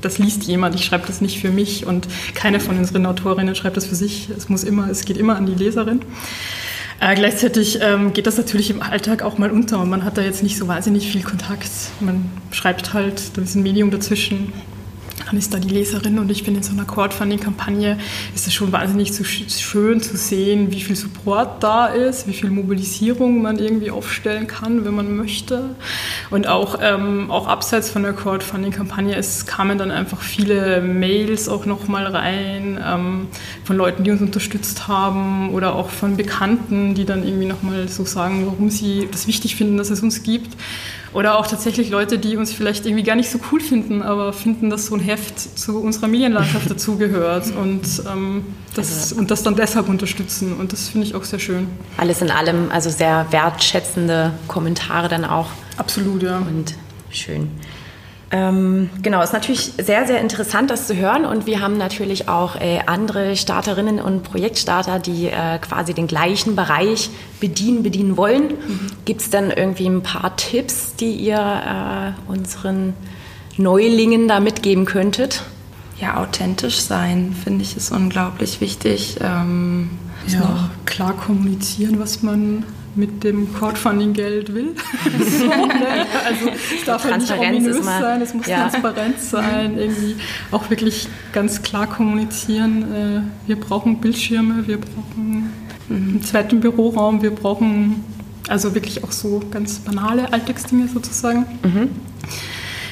[0.00, 3.76] das liest jemand, ich schreibe das nicht für mich und keine von unseren Autorinnen schreibt
[3.76, 4.28] das für sich.
[4.36, 6.00] Es muss immer, es geht immer an die Leserin.
[7.00, 10.22] Äh, gleichzeitig ähm, geht das natürlich im Alltag auch mal unter und man hat da
[10.22, 11.70] jetzt nicht so wahnsinnig viel Kontakt.
[12.00, 14.52] Man schreibt halt, da ist ein Medium dazwischen
[15.30, 17.98] dann ist da die Leserin und ich bin in so einer Crowdfunding-Kampagne,
[18.34, 22.50] ist es schon wahnsinnig zu, schön zu sehen, wie viel Support da ist, wie viel
[22.50, 25.76] Mobilisierung man irgendwie aufstellen kann, wenn man möchte.
[26.30, 31.64] Und auch, ähm, auch abseits von der Crowdfunding-Kampagne, es kamen dann einfach viele Mails auch
[31.64, 33.28] nochmal rein ähm,
[33.62, 38.04] von Leuten, die uns unterstützt haben oder auch von Bekannten, die dann irgendwie nochmal so
[38.04, 40.56] sagen, warum sie das wichtig finden, dass es uns gibt.
[41.12, 44.70] Oder auch tatsächlich Leute, die uns vielleicht irgendwie gar nicht so cool finden, aber finden,
[44.70, 48.44] dass so ein Heft zu unserer Medienlandschaft dazugehört und, ähm,
[48.74, 50.52] das, also, und das dann deshalb unterstützen.
[50.56, 51.66] Und das finde ich auch sehr schön.
[51.96, 55.48] Alles in allem, also sehr wertschätzende Kommentare dann auch.
[55.76, 56.38] Absolut, ja.
[56.38, 56.74] Und
[57.10, 57.50] schön.
[58.32, 61.24] Ähm, genau, ist natürlich sehr, sehr interessant, das zu hören.
[61.24, 66.54] Und wir haben natürlich auch äh, andere Starterinnen und Projektstarter, die äh, quasi den gleichen
[66.54, 68.48] Bereich bedienen, bedienen wollen.
[68.48, 68.86] Mhm.
[69.04, 72.94] Gibt es denn irgendwie ein paar Tipps, die ihr äh, unseren
[73.56, 75.42] Neulingen da mitgeben könntet?
[75.98, 79.16] Ja, authentisch sein, finde ich, ist unglaublich wichtig.
[79.20, 79.90] Ähm,
[80.28, 84.64] ja, klar kommunizieren, was man mit dem Crowdfunding-Geld will.
[85.04, 86.06] ne?
[86.26, 88.68] Also es darf ja nicht ominös sein, es muss ja.
[88.68, 90.16] transparent sein, irgendwie
[90.50, 92.82] auch wirklich ganz klar kommunizieren.
[92.92, 95.52] Äh, wir brauchen Bildschirme, wir brauchen
[95.88, 98.04] einen zweiten Büroraum, wir brauchen
[98.48, 101.46] also wirklich auch so ganz banale Alltagsdinge sozusagen.
[101.62, 101.90] Mhm.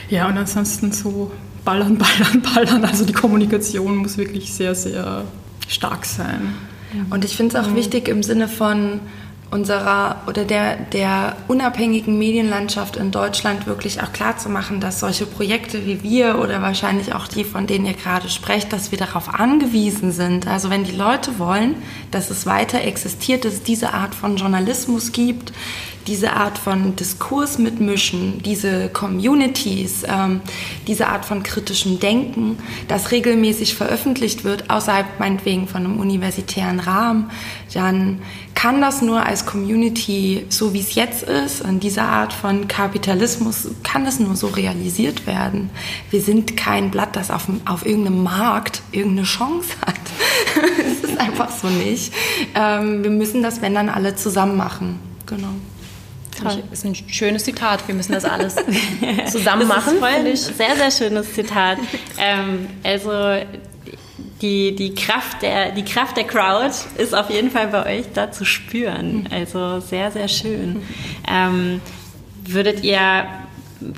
[0.08, 1.32] Ja, und ansonsten so
[1.64, 2.84] ballern, ballern, ballern.
[2.84, 5.24] Also die Kommunikation muss wirklich sehr, sehr
[5.68, 6.54] stark sein.
[7.11, 7.76] Und ich finde es auch mhm.
[7.76, 9.00] wichtig im Sinne von,
[9.50, 15.24] unserer oder der, der unabhängigen Medienlandschaft in Deutschland wirklich auch klar zu machen, dass solche
[15.24, 19.32] Projekte wie wir oder wahrscheinlich auch die, von denen ihr gerade sprecht, dass wir darauf
[19.32, 20.46] angewiesen sind.
[20.46, 21.76] Also wenn die Leute wollen,
[22.11, 25.52] dass es weiter existiert, dass es diese Art von Journalismus gibt,
[26.08, 30.40] diese Art von Diskurs mitmischen, diese Communities, ähm,
[30.86, 37.30] diese Art von kritischem Denken, das regelmäßig veröffentlicht wird, außerhalb meinetwegen von einem universitären Rahmen,
[37.74, 38.20] dann
[38.54, 43.68] kann das nur als Community, so wie es jetzt ist, in dieser Art von Kapitalismus,
[43.84, 45.70] kann es nur so realisiert werden.
[46.10, 49.94] Wir sind kein Blatt, das auf, auf irgendeinem Markt irgendeine Chance hat.
[50.78, 52.12] Es ist einfach so nicht.
[52.54, 54.98] Ähm, wir müssen das, wenn dann, alle zusammen machen.
[55.26, 55.50] Genau.
[56.42, 56.62] Toll.
[56.70, 57.87] Das ist ein schönes Zitat.
[57.87, 58.57] Wir müssen das alles
[59.31, 59.94] zusammen machen.
[60.01, 61.79] Das ist ein sehr, sehr schönes Zitat.
[62.18, 63.11] Ähm, also
[64.42, 68.31] die, die, Kraft der, die Kraft der Crowd ist auf jeden Fall bei euch da
[68.31, 69.29] zu spüren.
[69.31, 70.83] Also sehr, sehr schön.
[71.29, 71.81] Ähm,
[72.44, 73.27] würdet ihr,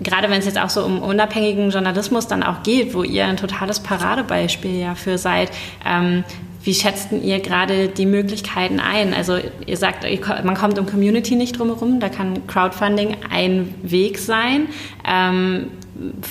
[0.03, 3.37] gerade wenn es jetzt auch so um unabhängigen Journalismus dann auch geht, wo ihr ein
[3.37, 5.50] totales Paradebeispiel ja für seid,
[5.85, 6.24] ähm,
[6.62, 9.14] wie schätzten ihr gerade die Möglichkeiten ein?
[9.14, 10.04] Also ihr sagt,
[10.44, 14.68] man kommt um Community nicht drumherum, da kann Crowdfunding ein Weg sein.
[15.08, 15.70] Ähm,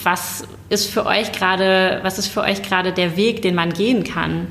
[0.04, 4.04] was ist für euch gerade, was ist für euch gerade der Weg, den man gehen
[4.04, 4.48] kann?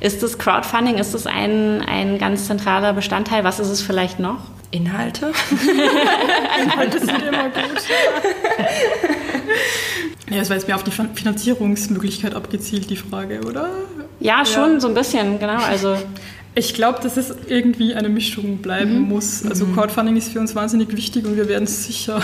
[0.00, 3.44] Ist das Crowdfunding, ist das ein, ein ganz zentraler Bestandteil?
[3.44, 4.38] Was ist es vielleicht noch?
[4.72, 5.32] Inhalte.
[6.62, 7.82] Inhalte sind immer gut.
[10.30, 13.68] Ja, das war jetzt mehr auf die Finanzierungsmöglichkeit abgezielt, die Frage, oder?
[14.22, 14.80] Ja, schon ja.
[14.80, 15.58] so ein bisschen, genau.
[15.62, 15.96] Also
[16.54, 19.08] ich glaube, dass es irgendwie eine Mischung bleiben mhm.
[19.08, 19.44] muss.
[19.44, 19.74] Also mhm.
[19.74, 22.22] Crowdfunding ist für uns wahnsinnig wichtig und wir werden es sicher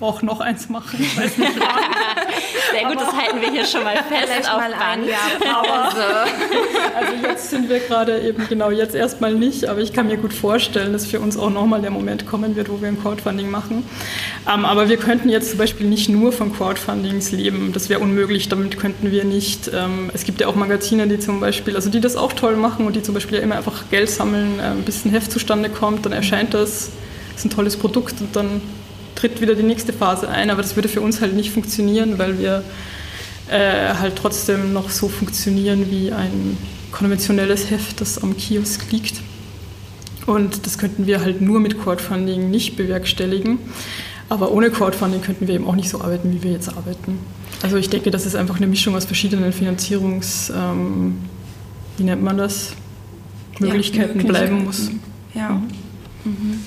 [0.00, 0.98] auch noch eins machen.
[1.00, 1.52] Ich weiß nicht
[2.72, 5.06] Sehr gut, das halten wir hier schon mal fest auf mal Band.
[5.40, 6.04] Pause.
[6.96, 10.32] also jetzt sind wir gerade eben, genau, jetzt erstmal nicht, aber ich kann mir gut
[10.32, 13.84] vorstellen, dass für uns auch nochmal der Moment kommen wird, wo wir ein Crowdfunding machen.
[14.52, 17.72] Ähm, aber wir könnten jetzt zum Beispiel nicht nur von Crowdfundings leben.
[17.72, 19.70] Das wäre unmöglich, damit könnten wir nicht.
[19.74, 22.86] Ähm, es gibt ja auch Magazine, die zum Beispiel, also die das auch toll machen
[22.86, 26.06] und die zum Beispiel ja immer einfach Geld sammeln, äh, bis ein Heft zustande kommt,
[26.06, 26.90] dann erscheint das,
[27.36, 28.60] ist ein tolles Produkt und dann
[29.14, 30.50] tritt wieder die nächste Phase ein.
[30.50, 32.62] Aber das würde für uns halt nicht funktionieren, weil wir
[33.48, 36.56] äh, halt trotzdem noch so funktionieren wie ein
[36.92, 39.20] konventionelles Heft, das am Kiosk liegt.
[40.26, 43.58] Und das könnten wir halt nur mit Crowdfunding nicht bewerkstelligen.
[44.28, 47.18] Aber ohne Crowdfunding könnten wir eben auch nicht so arbeiten, wie wir jetzt arbeiten.
[47.62, 51.18] Also ich denke, das ist einfach eine Mischung aus verschiedenen Finanzierungs, ähm,
[51.96, 52.74] wie nennt man das,
[53.58, 54.90] Möglichkeiten, ja, bleiben muss.
[55.34, 55.60] Ja.
[56.24, 56.60] Mhm.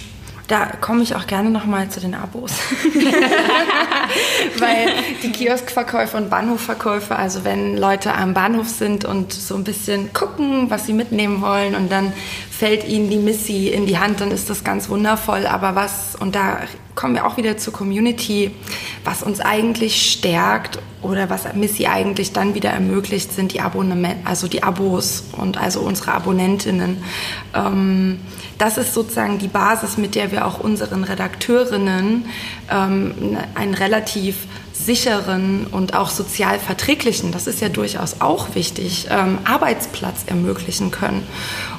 [0.48, 2.52] Da komme ich auch gerne nochmal zu den Abos.
[4.60, 4.90] Weil
[5.24, 10.70] die Kioskverkäufe und Bahnhofverkäufe, also wenn Leute am Bahnhof sind und so ein bisschen gucken,
[10.70, 12.12] was sie mitnehmen wollen und dann
[12.52, 15.48] fällt ihnen die Missy in die Hand, dann ist das ganz wundervoll.
[15.48, 16.58] Aber was, und da
[16.94, 18.52] kommen wir auch wieder zur Community,
[19.06, 24.48] was uns eigentlich stärkt oder was Missy eigentlich dann wieder ermöglicht, sind die Abonnement, also
[24.48, 27.04] die Abos und also unsere Abonnentinnen.
[27.54, 28.20] Ähm,
[28.58, 32.26] das ist sozusagen die Basis, mit der wir auch unseren Redakteurinnen
[32.72, 39.38] ähm, einen relativ sicheren und auch sozial verträglichen, das ist ja durchaus auch wichtig, ähm,
[39.44, 41.26] Arbeitsplatz ermöglichen können.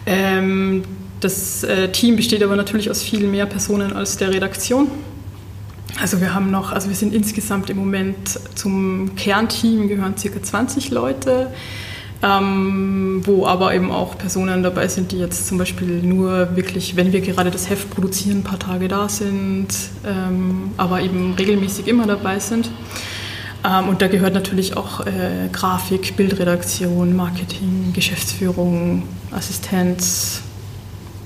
[0.05, 0.85] Äh, ähm,
[1.21, 4.89] das äh, Team besteht aber natürlich aus viel mehr Personen als der Redaktion.
[6.01, 10.91] Also wir haben noch, also wir sind insgesamt im Moment zum Kernteam gehören circa 20
[10.91, 11.53] Leute,
[12.23, 17.13] ähm, wo aber eben auch Personen dabei sind, die jetzt zum Beispiel nur wirklich, wenn
[17.13, 19.69] wir gerade das Heft produzieren, ein paar Tage da sind,
[20.07, 22.71] ähm, aber eben regelmäßig immer dabei sind.
[23.65, 30.43] Ähm, und da gehört natürlich auch äh, Grafik, Bildredaktion, Marketing, Geschäftsführung, Assistenz,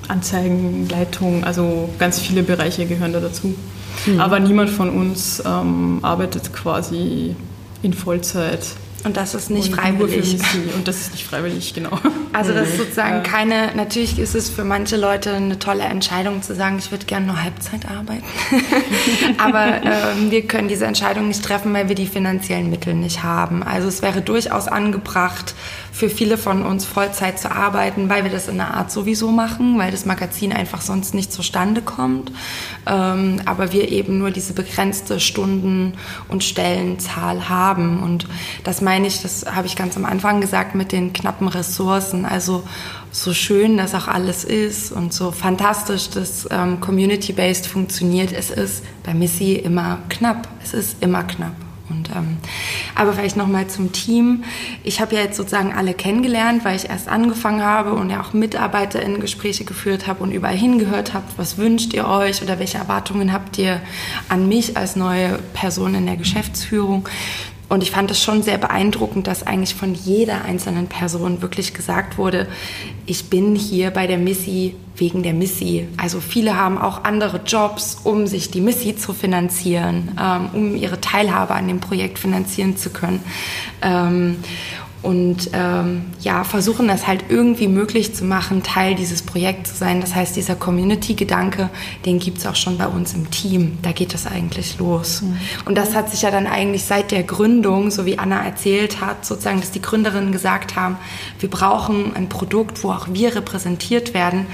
[0.09, 3.55] Anzeigenleitung, also ganz viele Bereiche gehören da dazu.
[4.07, 4.21] Mhm.
[4.21, 7.35] Aber niemand von uns ähm, arbeitet quasi
[7.83, 8.67] in Vollzeit.
[9.05, 10.37] Und das ist nicht und freiwillig.
[10.75, 11.97] Und das ist nicht freiwillig, genau.
[12.33, 16.57] Also das ist sozusagen keine, natürlich ist es für manche Leute eine tolle Entscheidung zu
[16.57, 18.25] sagen, ich würde gerne nur Halbzeit arbeiten.
[19.39, 23.63] Aber ähm, wir können diese Entscheidung nicht treffen, weil wir die finanziellen Mittel nicht haben.
[23.63, 25.55] Also es wäre durchaus angebracht,
[25.97, 29.79] für viele von uns Vollzeit zu arbeiten, weil wir das in der Art sowieso machen,
[29.79, 32.31] weil das Magazin einfach sonst nicht zustande kommt.
[32.85, 35.95] Ähm, aber wir eben nur diese begrenzte Stunden-
[36.29, 38.03] und Stellenzahl haben.
[38.03, 38.29] Und
[38.63, 42.27] das meine ich, das habe ich ganz am Anfang gesagt, mit den knappen Ressourcen.
[42.27, 42.63] Also
[43.11, 48.85] so schön das auch alles ist und so fantastisch das ähm, Community-Based funktioniert, es ist
[49.03, 50.47] bei Missy immer knapp.
[50.63, 51.66] Es ist immer knapp.
[51.89, 52.39] Und, ähm,
[52.95, 54.45] aber vielleicht nochmal zum Team.
[54.83, 58.33] Ich habe ja jetzt sozusagen alle kennengelernt, weil ich erst angefangen habe und ja auch
[58.33, 63.59] MitarbeiterInnen-Gespräche geführt habe und überall hingehört habe, was wünscht ihr euch oder welche Erwartungen habt
[63.59, 63.81] ihr
[64.29, 67.09] an mich als neue Person in der Geschäftsführung.
[67.69, 72.17] Und ich fand es schon sehr beeindruckend, dass eigentlich von jeder einzelnen Person wirklich gesagt
[72.17, 72.47] wurde,
[73.07, 75.89] ich bin hier bei der Missy wegen der Missy.
[75.97, 81.01] Also viele haben auch andere Jobs, um sich die Missy zu finanzieren, ähm, um ihre
[81.01, 83.21] Teilhabe an dem Projekt finanzieren zu können.
[83.83, 84.37] Ähm,
[85.03, 90.01] und ähm, ja, versuchen das halt irgendwie möglich zu machen, Teil dieses Projekts zu sein.
[90.01, 91.71] Das heißt, dieser Community-Gedanke,
[92.05, 93.79] den gibt es auch schon bei uns im Team.
[93.83, 95.23] Da geht das eigentlich los.
[95.23, 95.39] Mhm.
[95.65, 99.25] Und das hat sich ja dann eigentlich seit der Gründung, so wie Anna erzählt hat,
[99.25, 100.97] sozusagen, dass die Gründerinnen gesagt haben,
[101.39, 104.47] wir brauchen ein Produkt, wo auch wir repräsentiert werden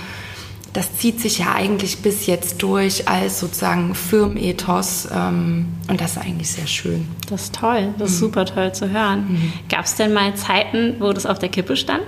[0.72, 6.18] das zieht sich ja eigentlich bis jetzt durch als sozusagen Firmenethos ähm, und das ist
[6.18, 7.06] eigentlich sehr schön.
[7.28, 8.26] Das ist toll, das ist mhm.
[8.26, 9.26] super toll zu hören.
[9.28, 9.52] Mhm.
[9.68, 12.04] Gab es denn mal Zeiten, wo das auf der Kippe stand?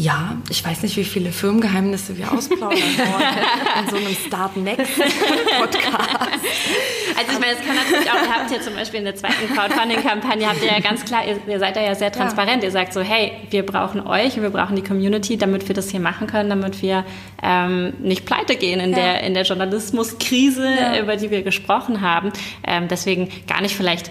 [0.00, 4.96] Ja, ich weiß nicht, wie viele Firmengeheimnisse wir ausplaudern wollen in so einem Start Next
[4.96, 6.08] Podcast.
[7.18, 9.54] Also ich meine, es kann natürlich auch, ihr habt ja zum Beispiel in der zweiten
[9.54, 12.62] Crowdfunding-Kampagne, habt ihr ja ganz klar, ihr, ihr seid da ja sehr transparent.
[12.62, 12.68] Ja.
[12.68, 15.90] Ihr sagt so, hey, wir brauchen euch und wir brauchen die Community, damit wir das
[15.90, 17.04] hier machen können, damit wir
[17.42, 18.96] ähm, nicht pleite gehen in ja.
[18.96, 20.98] der, in der Journalismuskrise, ja.
[20.98, 22.32] über die wir gesprochen haben.
[22.66, 24.10] Ähm, deswegen gar nicht vielleicht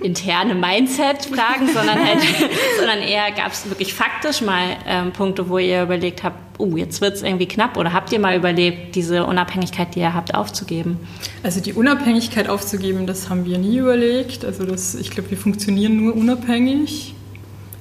[0.00, 2.20] interne Mindset-Fragen, sondern halt,
[2.78, 7.00] sondern eher gab es wirklich faktisch mal ähm, Punkte, wo ihr überlegt habt, oh, jetzt
[7.00, 10.98] wird es irgendwie knapp oder habt ihr mal überlegt, diese Unabhängigkeit, die ihr habt, aufzugeben?
[11.42, 14.44] Also die Unabhängigkeit aufzugeben, das haben wir nie überlegt.
[14.44, 17.14] Also das, ich glaube, wir funktionieren nur unabhängig.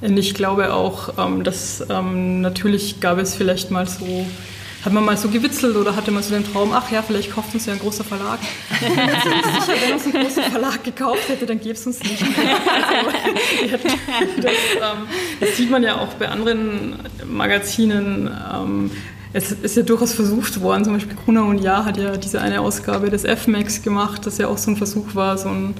[0.01, 4.25] Und ich glaube auch, ähm, dass ähm, natürlich gab es vielleicht mal so
[4.83, 7.53] hat man mal so gewitzelt oder hatte man so den Traum, ach ja, vielleicht kauft
[7.53, 8.39] uns ja ein großer Verlag.
[8.79, 12.23] sicher, wenn uns ein großer Verlag gekauft hätte, dann gäbe es uns nicht.
[13.71, 15.07] Also, das, ähm,
[15.39, 18.29] das, sieht man ja auch bei anderen Magazinen.
[18.53, 18.91] Ähm,
[19.33, 22.61] es ist ja durchaus versucht worden, zum Beispiel Gruner und Ja hat ja diese eine
[22.61, 25.73] Ausgabe des F-Max gemacht, das ja auch so ein Versuch war, so ein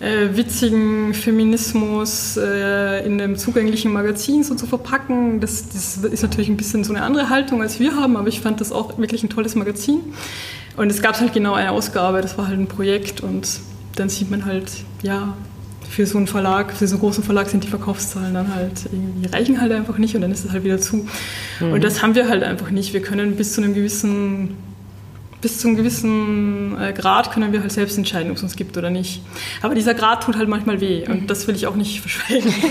[0.00, 5.40] äh, witzigen Feminismus äh, in einem zugänglichen Magazin so zu verpacken.
[5.40, 8.40] Das, das, ist natürlich ein bisschen so eine andere Haltung, als wir haben, aber ich
[8.40, 10.00] fand das auch wirklich ein tolles Magazin.
[10.76, 13.60] Und es gab halt genau eine Ausgabe, das war halt ein Projekt und
[13.96, 14.70] dann sieht man halt,
[15.02, 15.34] ja,
[15.90, 19.28] für so einen Verlag, für so einen großen Verlag sind die Verkaufszahlen dann halt irgendwie,
[19.28, 21.08] reichen halt einfach nicht und dann ist es halt wieder zu.
[21.58, 21.72] Mhm.
[21.72, 22.94] Und das haben wir halt einfach nicht.
[22.94, 24.56] Wir können bis zu einem gewissen
[25.40, 28.76] bis zu einem gewissen äh, Grad können wir halt selbst entscheiden, ob es uns gibt
[28.76, 29.22] oder nicht.
[29.62, 31.26] Aber dieser Grad tut halt manchmal weh und mhm.
[31.26, 32.50] das will ich auch nicht verschweigen.
[32.50, 32.68] so.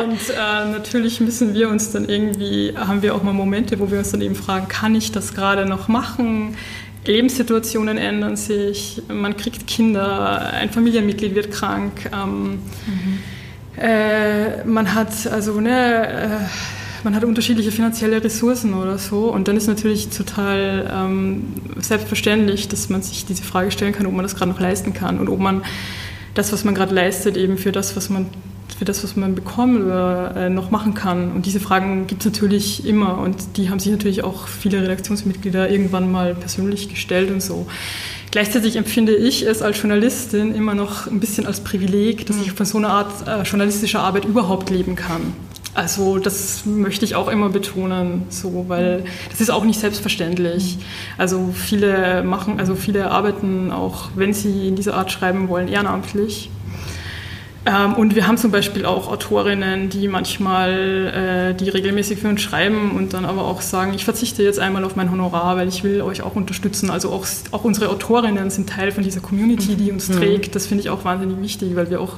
[0.00, 3.98] Und äh, natürlich müssen wir uns dann irgendwie, haben wir auch mal Momente, wo wir
[3.98, 6.56] uns dann eben fragen, kann ich das gerade noch machen?
[7.04, 12.10] Lebenssituationen ändern sich, man kriegt Kinder, ein Familienmitglied wird krank.
[12.12, 13.18] Ähm, mhm.
[13.80, 19.32] äh, man hat also ne, äh, man hat unterschiedliche finanzielle Ressourcen oder so.
[19.32, 21.44] Und dann ist natürlich total ähm,
[21.76, 25.18] selbstverständlich, dass man sich diese Frage stellen kann, ob man das gerade noch leisten kann
[25.18, 25.62] und ob man
[26.34, 28.26] das, was man gerade leistet, eben für das, was man
[28.78, 31.32] für das, was man bekommt oder äh, noch machen kann.
[31.32, 35.68] Und diese Fragen gibt es natürlich immer und die haben sich natürlich auch viele Redaktionsmitglieder
[35.68, 37.66] irgendwann mal persönlich gestellt und so.
[38.30, 42.66] Gleichzeitig empfinde ich es als Journalistin immer noch ein bisschen als Privileg, dass ich von
[42.66, 45.32] so einer Art äh, journalistischer Arbeit überhaupt leben kann.
[45.74, 50.78] Also das möchte ich auch immer betonen, so, weil das ist auch nicht selbstverständlich.
[51.18, 56.50] Also viele machen, also viele arbeiten auch, wenn sie in dieser Art schreiben wollen, ehrenamtlich.
[57.66, 62.40] Ähm, und wir haben zum Beispiel auch Autorinnen, die manchmal, äh, die regelmäßig für uns
[62.40, 65.84] schreiben und dann aber auch sagen, ich verzichte jetzt einmal auf mein Honorar, weil ich
[65.84, 66.90] will euch auch unterstützen.
[66.90, 70.16] Also auch, auch unsere Autorinnen sind Teil von dieser Community, die uns mhm.
[70.16, 70.54] trägt.
[70.54, 72.14] Das finde ich auch wahnsinnig wichtig, weil wir auch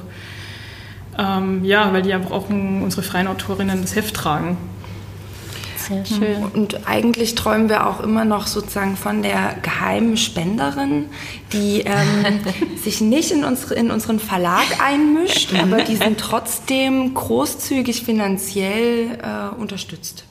[1.17, 4.57] ähm, ja, weil die einfach auch unsere freien Autorinnen das Heft tragen.
[5.77, 6.43] Sehr schön.
[6.53, 11.05] Und eigentlich träumen wir auch immer noch sozusagen von der geheimen Spenderin,
[11.53, 12.39] die ähm,
[12.77, 20.25] sich nicht in, unsere, in unseren Verlag einmischt, aber diesen trotzdem großzügig finanziell äh, unterstützt.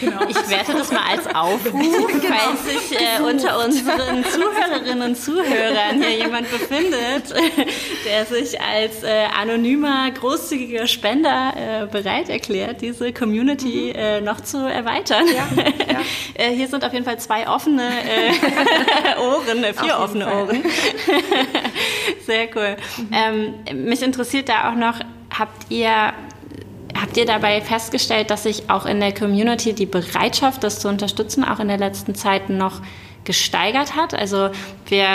[0.00, 0.20] Genau.
[0.28, 2.34] Ich werte das mal als Aufruf, genau.
[2.34, 7.34] falls sich äh, unter unseren Zuhörerinnen und Zuhörern hier jemand befindet,
[8.06, 13.98] der sich als äh, anonymer, großzügiger Spender äh, bereit erklärt, diese Community mhm.
[13.98, 15.26] Äh, noch zu erweitern.
[15.26, 16.00] Ja, ja.
[16.34, 20.34] Äh, hier sind auf jeden Fall zwei offene äh, Ohren, vier offene Fall.
[20.34, 20.62] Ohren.
[22.26, 22.76] Sehr cool.
[22.96, 23.56] Mhm.
[23.66, 25.00] Ähm, mich interessiert da auch noch,
[25.36, 26.12] habt ihr
[27.00, 31.44] Habt ihr dabei festgestellt, dass sich auch in der Community die Bereitschaft, das zu unterstützen,
[31.44, 32.80] auch in der letzten Zeit noch
[33.24, 34.14] gesteigert hat?
[34.14, 34.50] Also
[34.86, 35.06] wir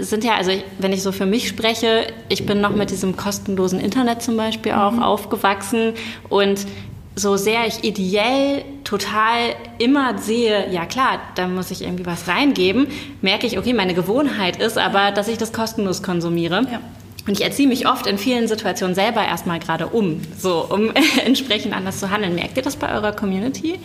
[0.00, 3.78] sind ja, also wenn ich so für mich spreche, ich bin noch mit diesem kostenlosen
[3.78, 5.02] Internet zum Beispiel auch mhm.
[5.02, 5.92] aufgewachsen
[6.28, 6.66] und
[7.14, 12.86] so sehr ich ideell total immer sehe, ja klar, da muss ich irgendwie was reingeben,
[13.22, 16.66] merke ich, okay, meine Gewohnheit ist aber, dass ich das kostenlos konsumiere.
[16.70, 16.80] Ja.
[17.28, 20.90] Und ich erziehe mich oft in vielen Situationen selber erstmal gerade um, so um
[21.26, 22.34] entsprechend anders zu handeln.
[22.34, 23.78] Merkt ihr das bei eurer Community?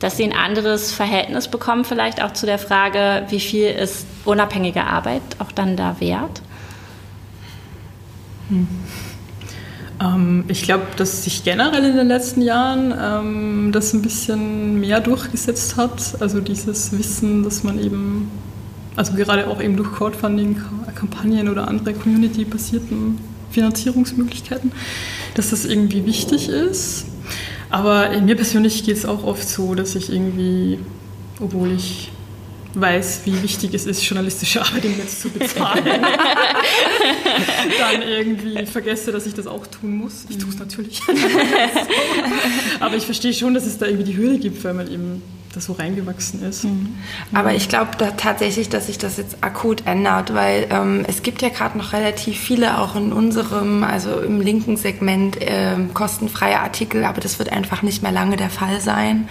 [0.00, 4.82] Dass sie ein anderes Verhältnis bekommen, vielleicht auch zu der Frage, wie viel ist unabhängige
[4.82, 6.42] Arbeit auch dann da wert?
[8.48, 8.66] Hm.
[10.00, 14.98] Ähm, ich glaube, dass sich generell in den letzten Jahren ähm, das ein bisschen mehr
[14.98, 16.16] durchgesetzt hat.
[16.20, 18.32] Also dieses Wissen, dass man eben
[18.96, 23.18] also gerade auch eben durch Crowdfunding-Kampagnen oder andere community-basierten
[23.50, 24.72] Finanzierungsmöglichkeiten,
[25.34, 27.06] dass das irgendwie wichtig ist.
[27.70, 30.78] Aber mir persönlich geht es auch oft so, dass ich irgendwie,
[31.40, 32.10] obwohl ich
[32.74, 35.84] weiß, wie wichtig es ist, journalistische Arbeit im Netz zu bezahlen,
[37.78, 40.26] dann irgendwie vergesse, dass ich das auch tun muss.
[40.28, 41.00] Ich tue es natürlich.
[42.80, 45.22] Aber ich verstehe schon, dass es da irgendwie die Hürde gibt, weil man eben
[45.54, 46.64] das so reingewachsen ist.
[46.64, 46.96] Mhm.
[47.32, 51.42] Aber ich glaube da tatsächlich, dass sich das jetzt akut ändert, weil ähm, es gibt
[51.42, 57.04] ja gerade noch relativ viele auch in unserem, also im linken Segment äh, kostenfreie Artikel,
[57.04, 59.28] aber das wird einfach nicht mehr lange der Fall sein.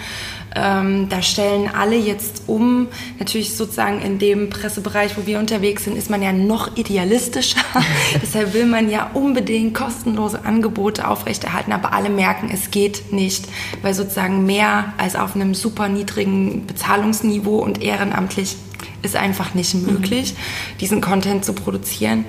[0.56, 2.88] Ähm, da stellen alle jetzt um.
[3.20, 7.62] Natürlich sozusagen in dem Pressebereich, wo wir unterwegs sind, ist man ja noch idealistischer.
[8.22, 13.45] Deshalb will man ja unbedingt kostenlose Angebote aufrechterhalten, aber alle merken, es geht nicht,
[13.82, 18.58] weil sozusagen mehr als auf einem super niedrigen Bezahlungsniveau und ehrenamtlich
[19.04, 20.78] ist einfach nicht möglich, mhm.
[20.80, 22.26] diesen Content zu produzieren.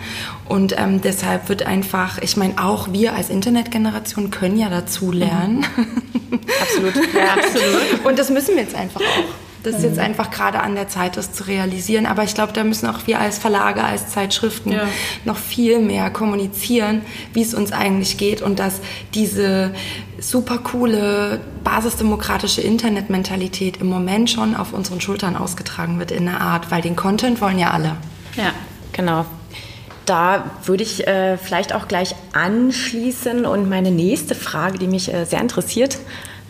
[0.49, 5.64] Und ähm, deshalb wird einfach, ich meine, auch wir als Internetgeneration können ja dazu lernen.
[5.77, 6.41] Mhm.
[6.61, 8.05] absolut, ja, absolut.
[8.05, 9.44] Und das müssen wir jetzt einfach auch.
[9.65, 10.03] Das ist jetzt mhm.
[10.03, 12.05] einfach gerade an der Zeit, das zu realisieren.
[12.05, 14.87] Aber ich glaube, da müssen auch wir als Verlage, als Zeitschriften ja.
[15.25, 17.01] noch viel mehr kommunizieren,
[17.33, 18.81] wie es uns eigentlich geht und dass
[19.15, 19.75] diese
[20.21, 26.71] super coole basisdemokratische Internetmentalität im Moment schon auf unseren Schultern ausgetragen wird in einer Art,
[26.71, 27.97] weil den Content wollen ja alle.
[28.37, 28.53] Ja,
[28.93, 29.25] genau.
[30.05, 35.25] Da würde ich äh, vielleicht auch gleich anschließen und meine nächste Frage, die mich äh,
[35.25, 35.97] sehr interessiert,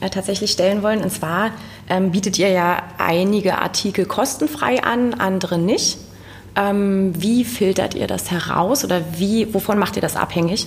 [0.00, 1.02] äh, tatsächlich stellen wollen.
[1.02, 1.52] Und zwar
[1.88, 5.98] ähm, bietet ihr ja einige Artikel kostenfrei an, andere nicht.
[6.56, 10.66] Ähm, wie filtert ihr das heraus oder wie, wovon macht ihr das abhängig?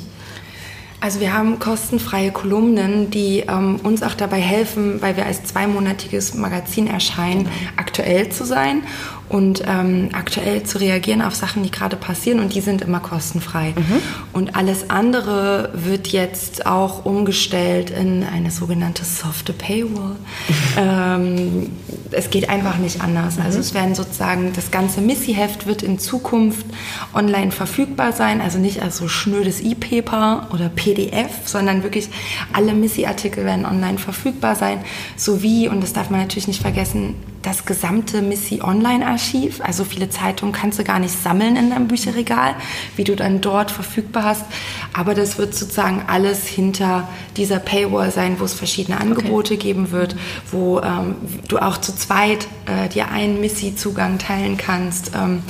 [1.00, 6.34] Also wir haben kostenfreie Kolumnen, die ähm, uns auch dabei helfen, weil wir als zweimonatiges
[6.34, 7.56] Magazin erscheinen, genau.
[7.78, 8.82] aktuell zu sein
[9.30, 13.74] und ähm, aktuell zu reagieren auf Sachen, die gerade passieren und die sind immer kostenfrei.
[13.76, 14.02] Mhm.
[14.32, 20.16] Und alles andere wird jetzt auch umgestellt in eine sogenannte softe Paywall.
[20.78, 21.72] ähm,
[22.12, 23.38] es geht einfach nicht anders.
[23.38, 23.44] Mhm.
[23.44, 26.66] Also es werden sozusagen, das ganze Missy-Heft wird in Zukunft
[27.14, 32.10] online verfügbar sein, also nicht als so schnödes E-Paper oder PDF, sondern wirklich
[32.54, 34.80] alle Missy-Artikel werden online verfügbar sein,
[35.18, 39.62] sowie, und das darf man natürlich nicht vergessen, das gesamte Missy Online-Archiv.
[39.62, 42.56] Also viele Zeitungen kannst du gar nicht sammeln in deinem Bücherregal,
[42.96, 44.46] wie du dann dort verfügbar hast.
[44.94, 49.64] Aber das wird sozusagen alles hinter dieser Paywall sein, wo es verschiedene Angebote okay.
[49.64, 50.16] geben wird,
[50.52, 51.16] wo ähm,
[51.48, 55.12] du auch zu zweit äh, dir einen Missy-Zugang teilen kannst.
[55.16, 55.44] Ähm,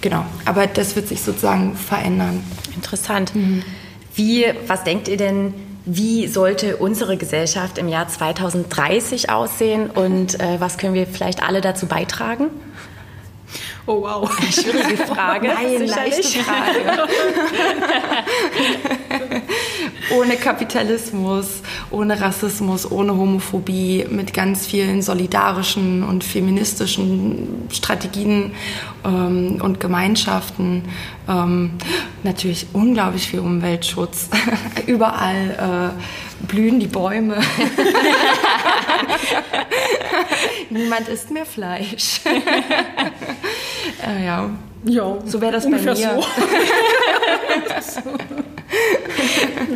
[0.00, 2.42] genau, aber das wird sich sozusagen verändern.
[2.74, 3.34] Interessant.
[3.34, 3.62] Mhm.
[4.14, 5.54] Wie, was denkt ihr denn?
[5.92, 11.60] Wie sollte unsere Gesellschaft im Jahr 2030 aussehen und äh, was können wir vielleicht alle
[11.60, 12.46] dazu beitragen?
[13.90, 14.30] Oh wow.
[14.52, 15.48] Schwierige Frage.
[15.48, 17.08] Nein, leichte Frage.
[20.16, 21.60] ohne Kapitalismus,
[21.90, 28.52] ohne Rassismus, ohne Homophobie, mit ganz vielen solidarischen und feministischen Strategien
[29.04, 30.84] ähm, und Gemeinschaften.
[31.28, 31.72] Ähm,
[32.22, 34.28] natürlich unglaublich viel Umweltschutz.
[34.86, 37.38] Überall äh, blühen die Bäume.
[40.70, 42.20] Niemand isst mehr Fleisch.
[44.06, 44.50] Äh, ja.
[44.84, 45.94] Ja, so wäre das bei mir.
[45.94, 46.00] So.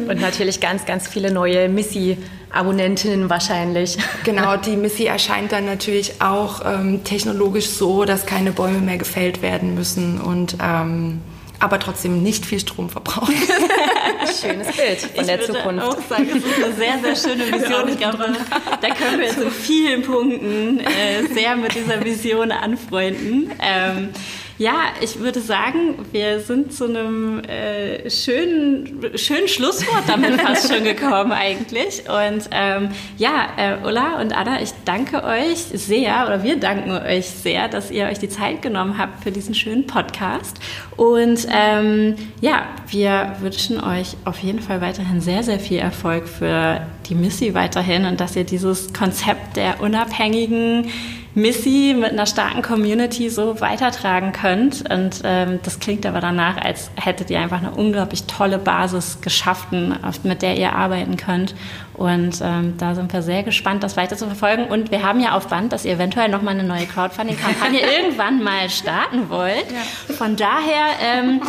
[0.08, 3.98] Und natürlich ganz, ganz viele neue Missy-Abonnentinnen wahrscheinlich.
[4.24, 9.42] Genau, die Missy erscheint dann natürlich auch ähm, technologisch so, dass keine Bäume mehr gefällt
[9.42, 11.20] werden müssen und ähm,
[11.60, 13.32] aber trotzdem nicht viel Strom verbraucht.
[14.40, 15.66] Schönes Bild von ich der Zukunft.
[15.66, 17.88] Ich würde auch sagen, es ist eine sehr, sehr schöne Vision.
[17.88, 18.32] Ich glaube,
[18.80, 23.52] da können wir in vielen Punkten äh, sehr mit dieser Vision anfreunden.
[23.60, 24.10] Ähm,
[24.56, 30.84] ja, ich würde sagen, wir sind zu einem äh, schönen, schönen Schlusswort damit fast schon
[30.84, 32.04] gekommen eigentlich.
[32.08, 37.26] Und ähm, ja, äh, Ulla und Anna, ich danke euch sehr oder wir danken euch
[37.26, 40.58] sehr, dass ihr euch die Zeit genommen habt für diesen schönen Podcast.
[40.96, 46.86] Und ähm, ja, wir wünschen euch auf jeden Fall weiterhin sehr, sehr viel Erfolg für
[47.08, 50.90] die Missy weiterhin und dass ihr dieses Konzept der unabhängigen
[51.34, 54.88] Missy mit einer starken Community so weitertragen könnt.
[54.90, 59.96] Und ähm, das klingt aber danach, als hättet ihr einfach eine unglaublich tolle Basis geschaffen,
[60.22, 61.54] mit der ihr arbeiten könnt.
[61.94, 64.64] Und ähm, da sind wir sehr gespannt, das weiter zu verfolgen.
[64.66, 68.70] Und wir haben ja auf Band, dass ihr eventuell nochmal eine neue Crowdfunding-Kampagne irgendwann mal
[68.70, 69.66] starten wollt.
[69.70, 70.14] Ja.
[70.14, 71.40] Von daher ähm,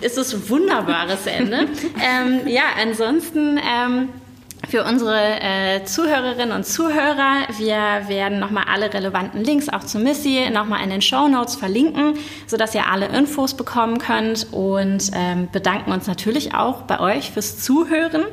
[0.00, 1.58] ist es ein wunderbares Ende.
[2.02, 4.08] ähm, ja, ansonsten ähm,
[4.74, 7.46] für unsere äh, Zuhörerinnen und Zuhörer.
[7.58, 12.14] Wir werden nochmal alle relevanten Links auch zu Missy nochmal in den Show Notes verlinken,
[12.48, 17.58] sodass ihr alle Infos bekommen könnt und ähm, bedanken uns natürlich auch bei euch fürs
[17.60, 18.24] Zuhören.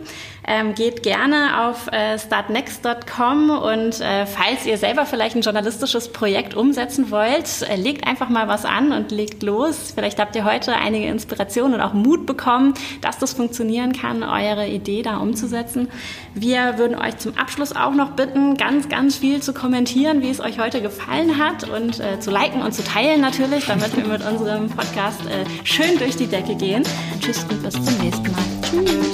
[0.51, 6.55] Ähm, geht gerne auf äh, startnext.com und äh, falls ihr selber vielleicht ein journalistisches Projekt
[6.55, 9.93] umsetzen wollt, äh, legt einfach mal was an und legt los.
[9.95, 14.67] Vielleicht habt ihr heute einige Inspirationen und auch Mut bekommen, dass das funktionieren kann, eure
[14.67, 15.87] Idee da umzusetzen.
[16.33, 20.41] Wir würden euch zum Abschluss auch noch bitten, ganz, ganz viel zu kommentieren, wie es
[20.41, 24.25] euch heute gefallen hat und äh, zu liken und zu teilen natürlich, damit wir mit
[24.25, 26.83] unserem Podcast äh, schön durch die Decke gehen.
[27.21, 28.43] Tschüss und bis zum nächsten Mal.
[28.63, 29.10] Tschüss.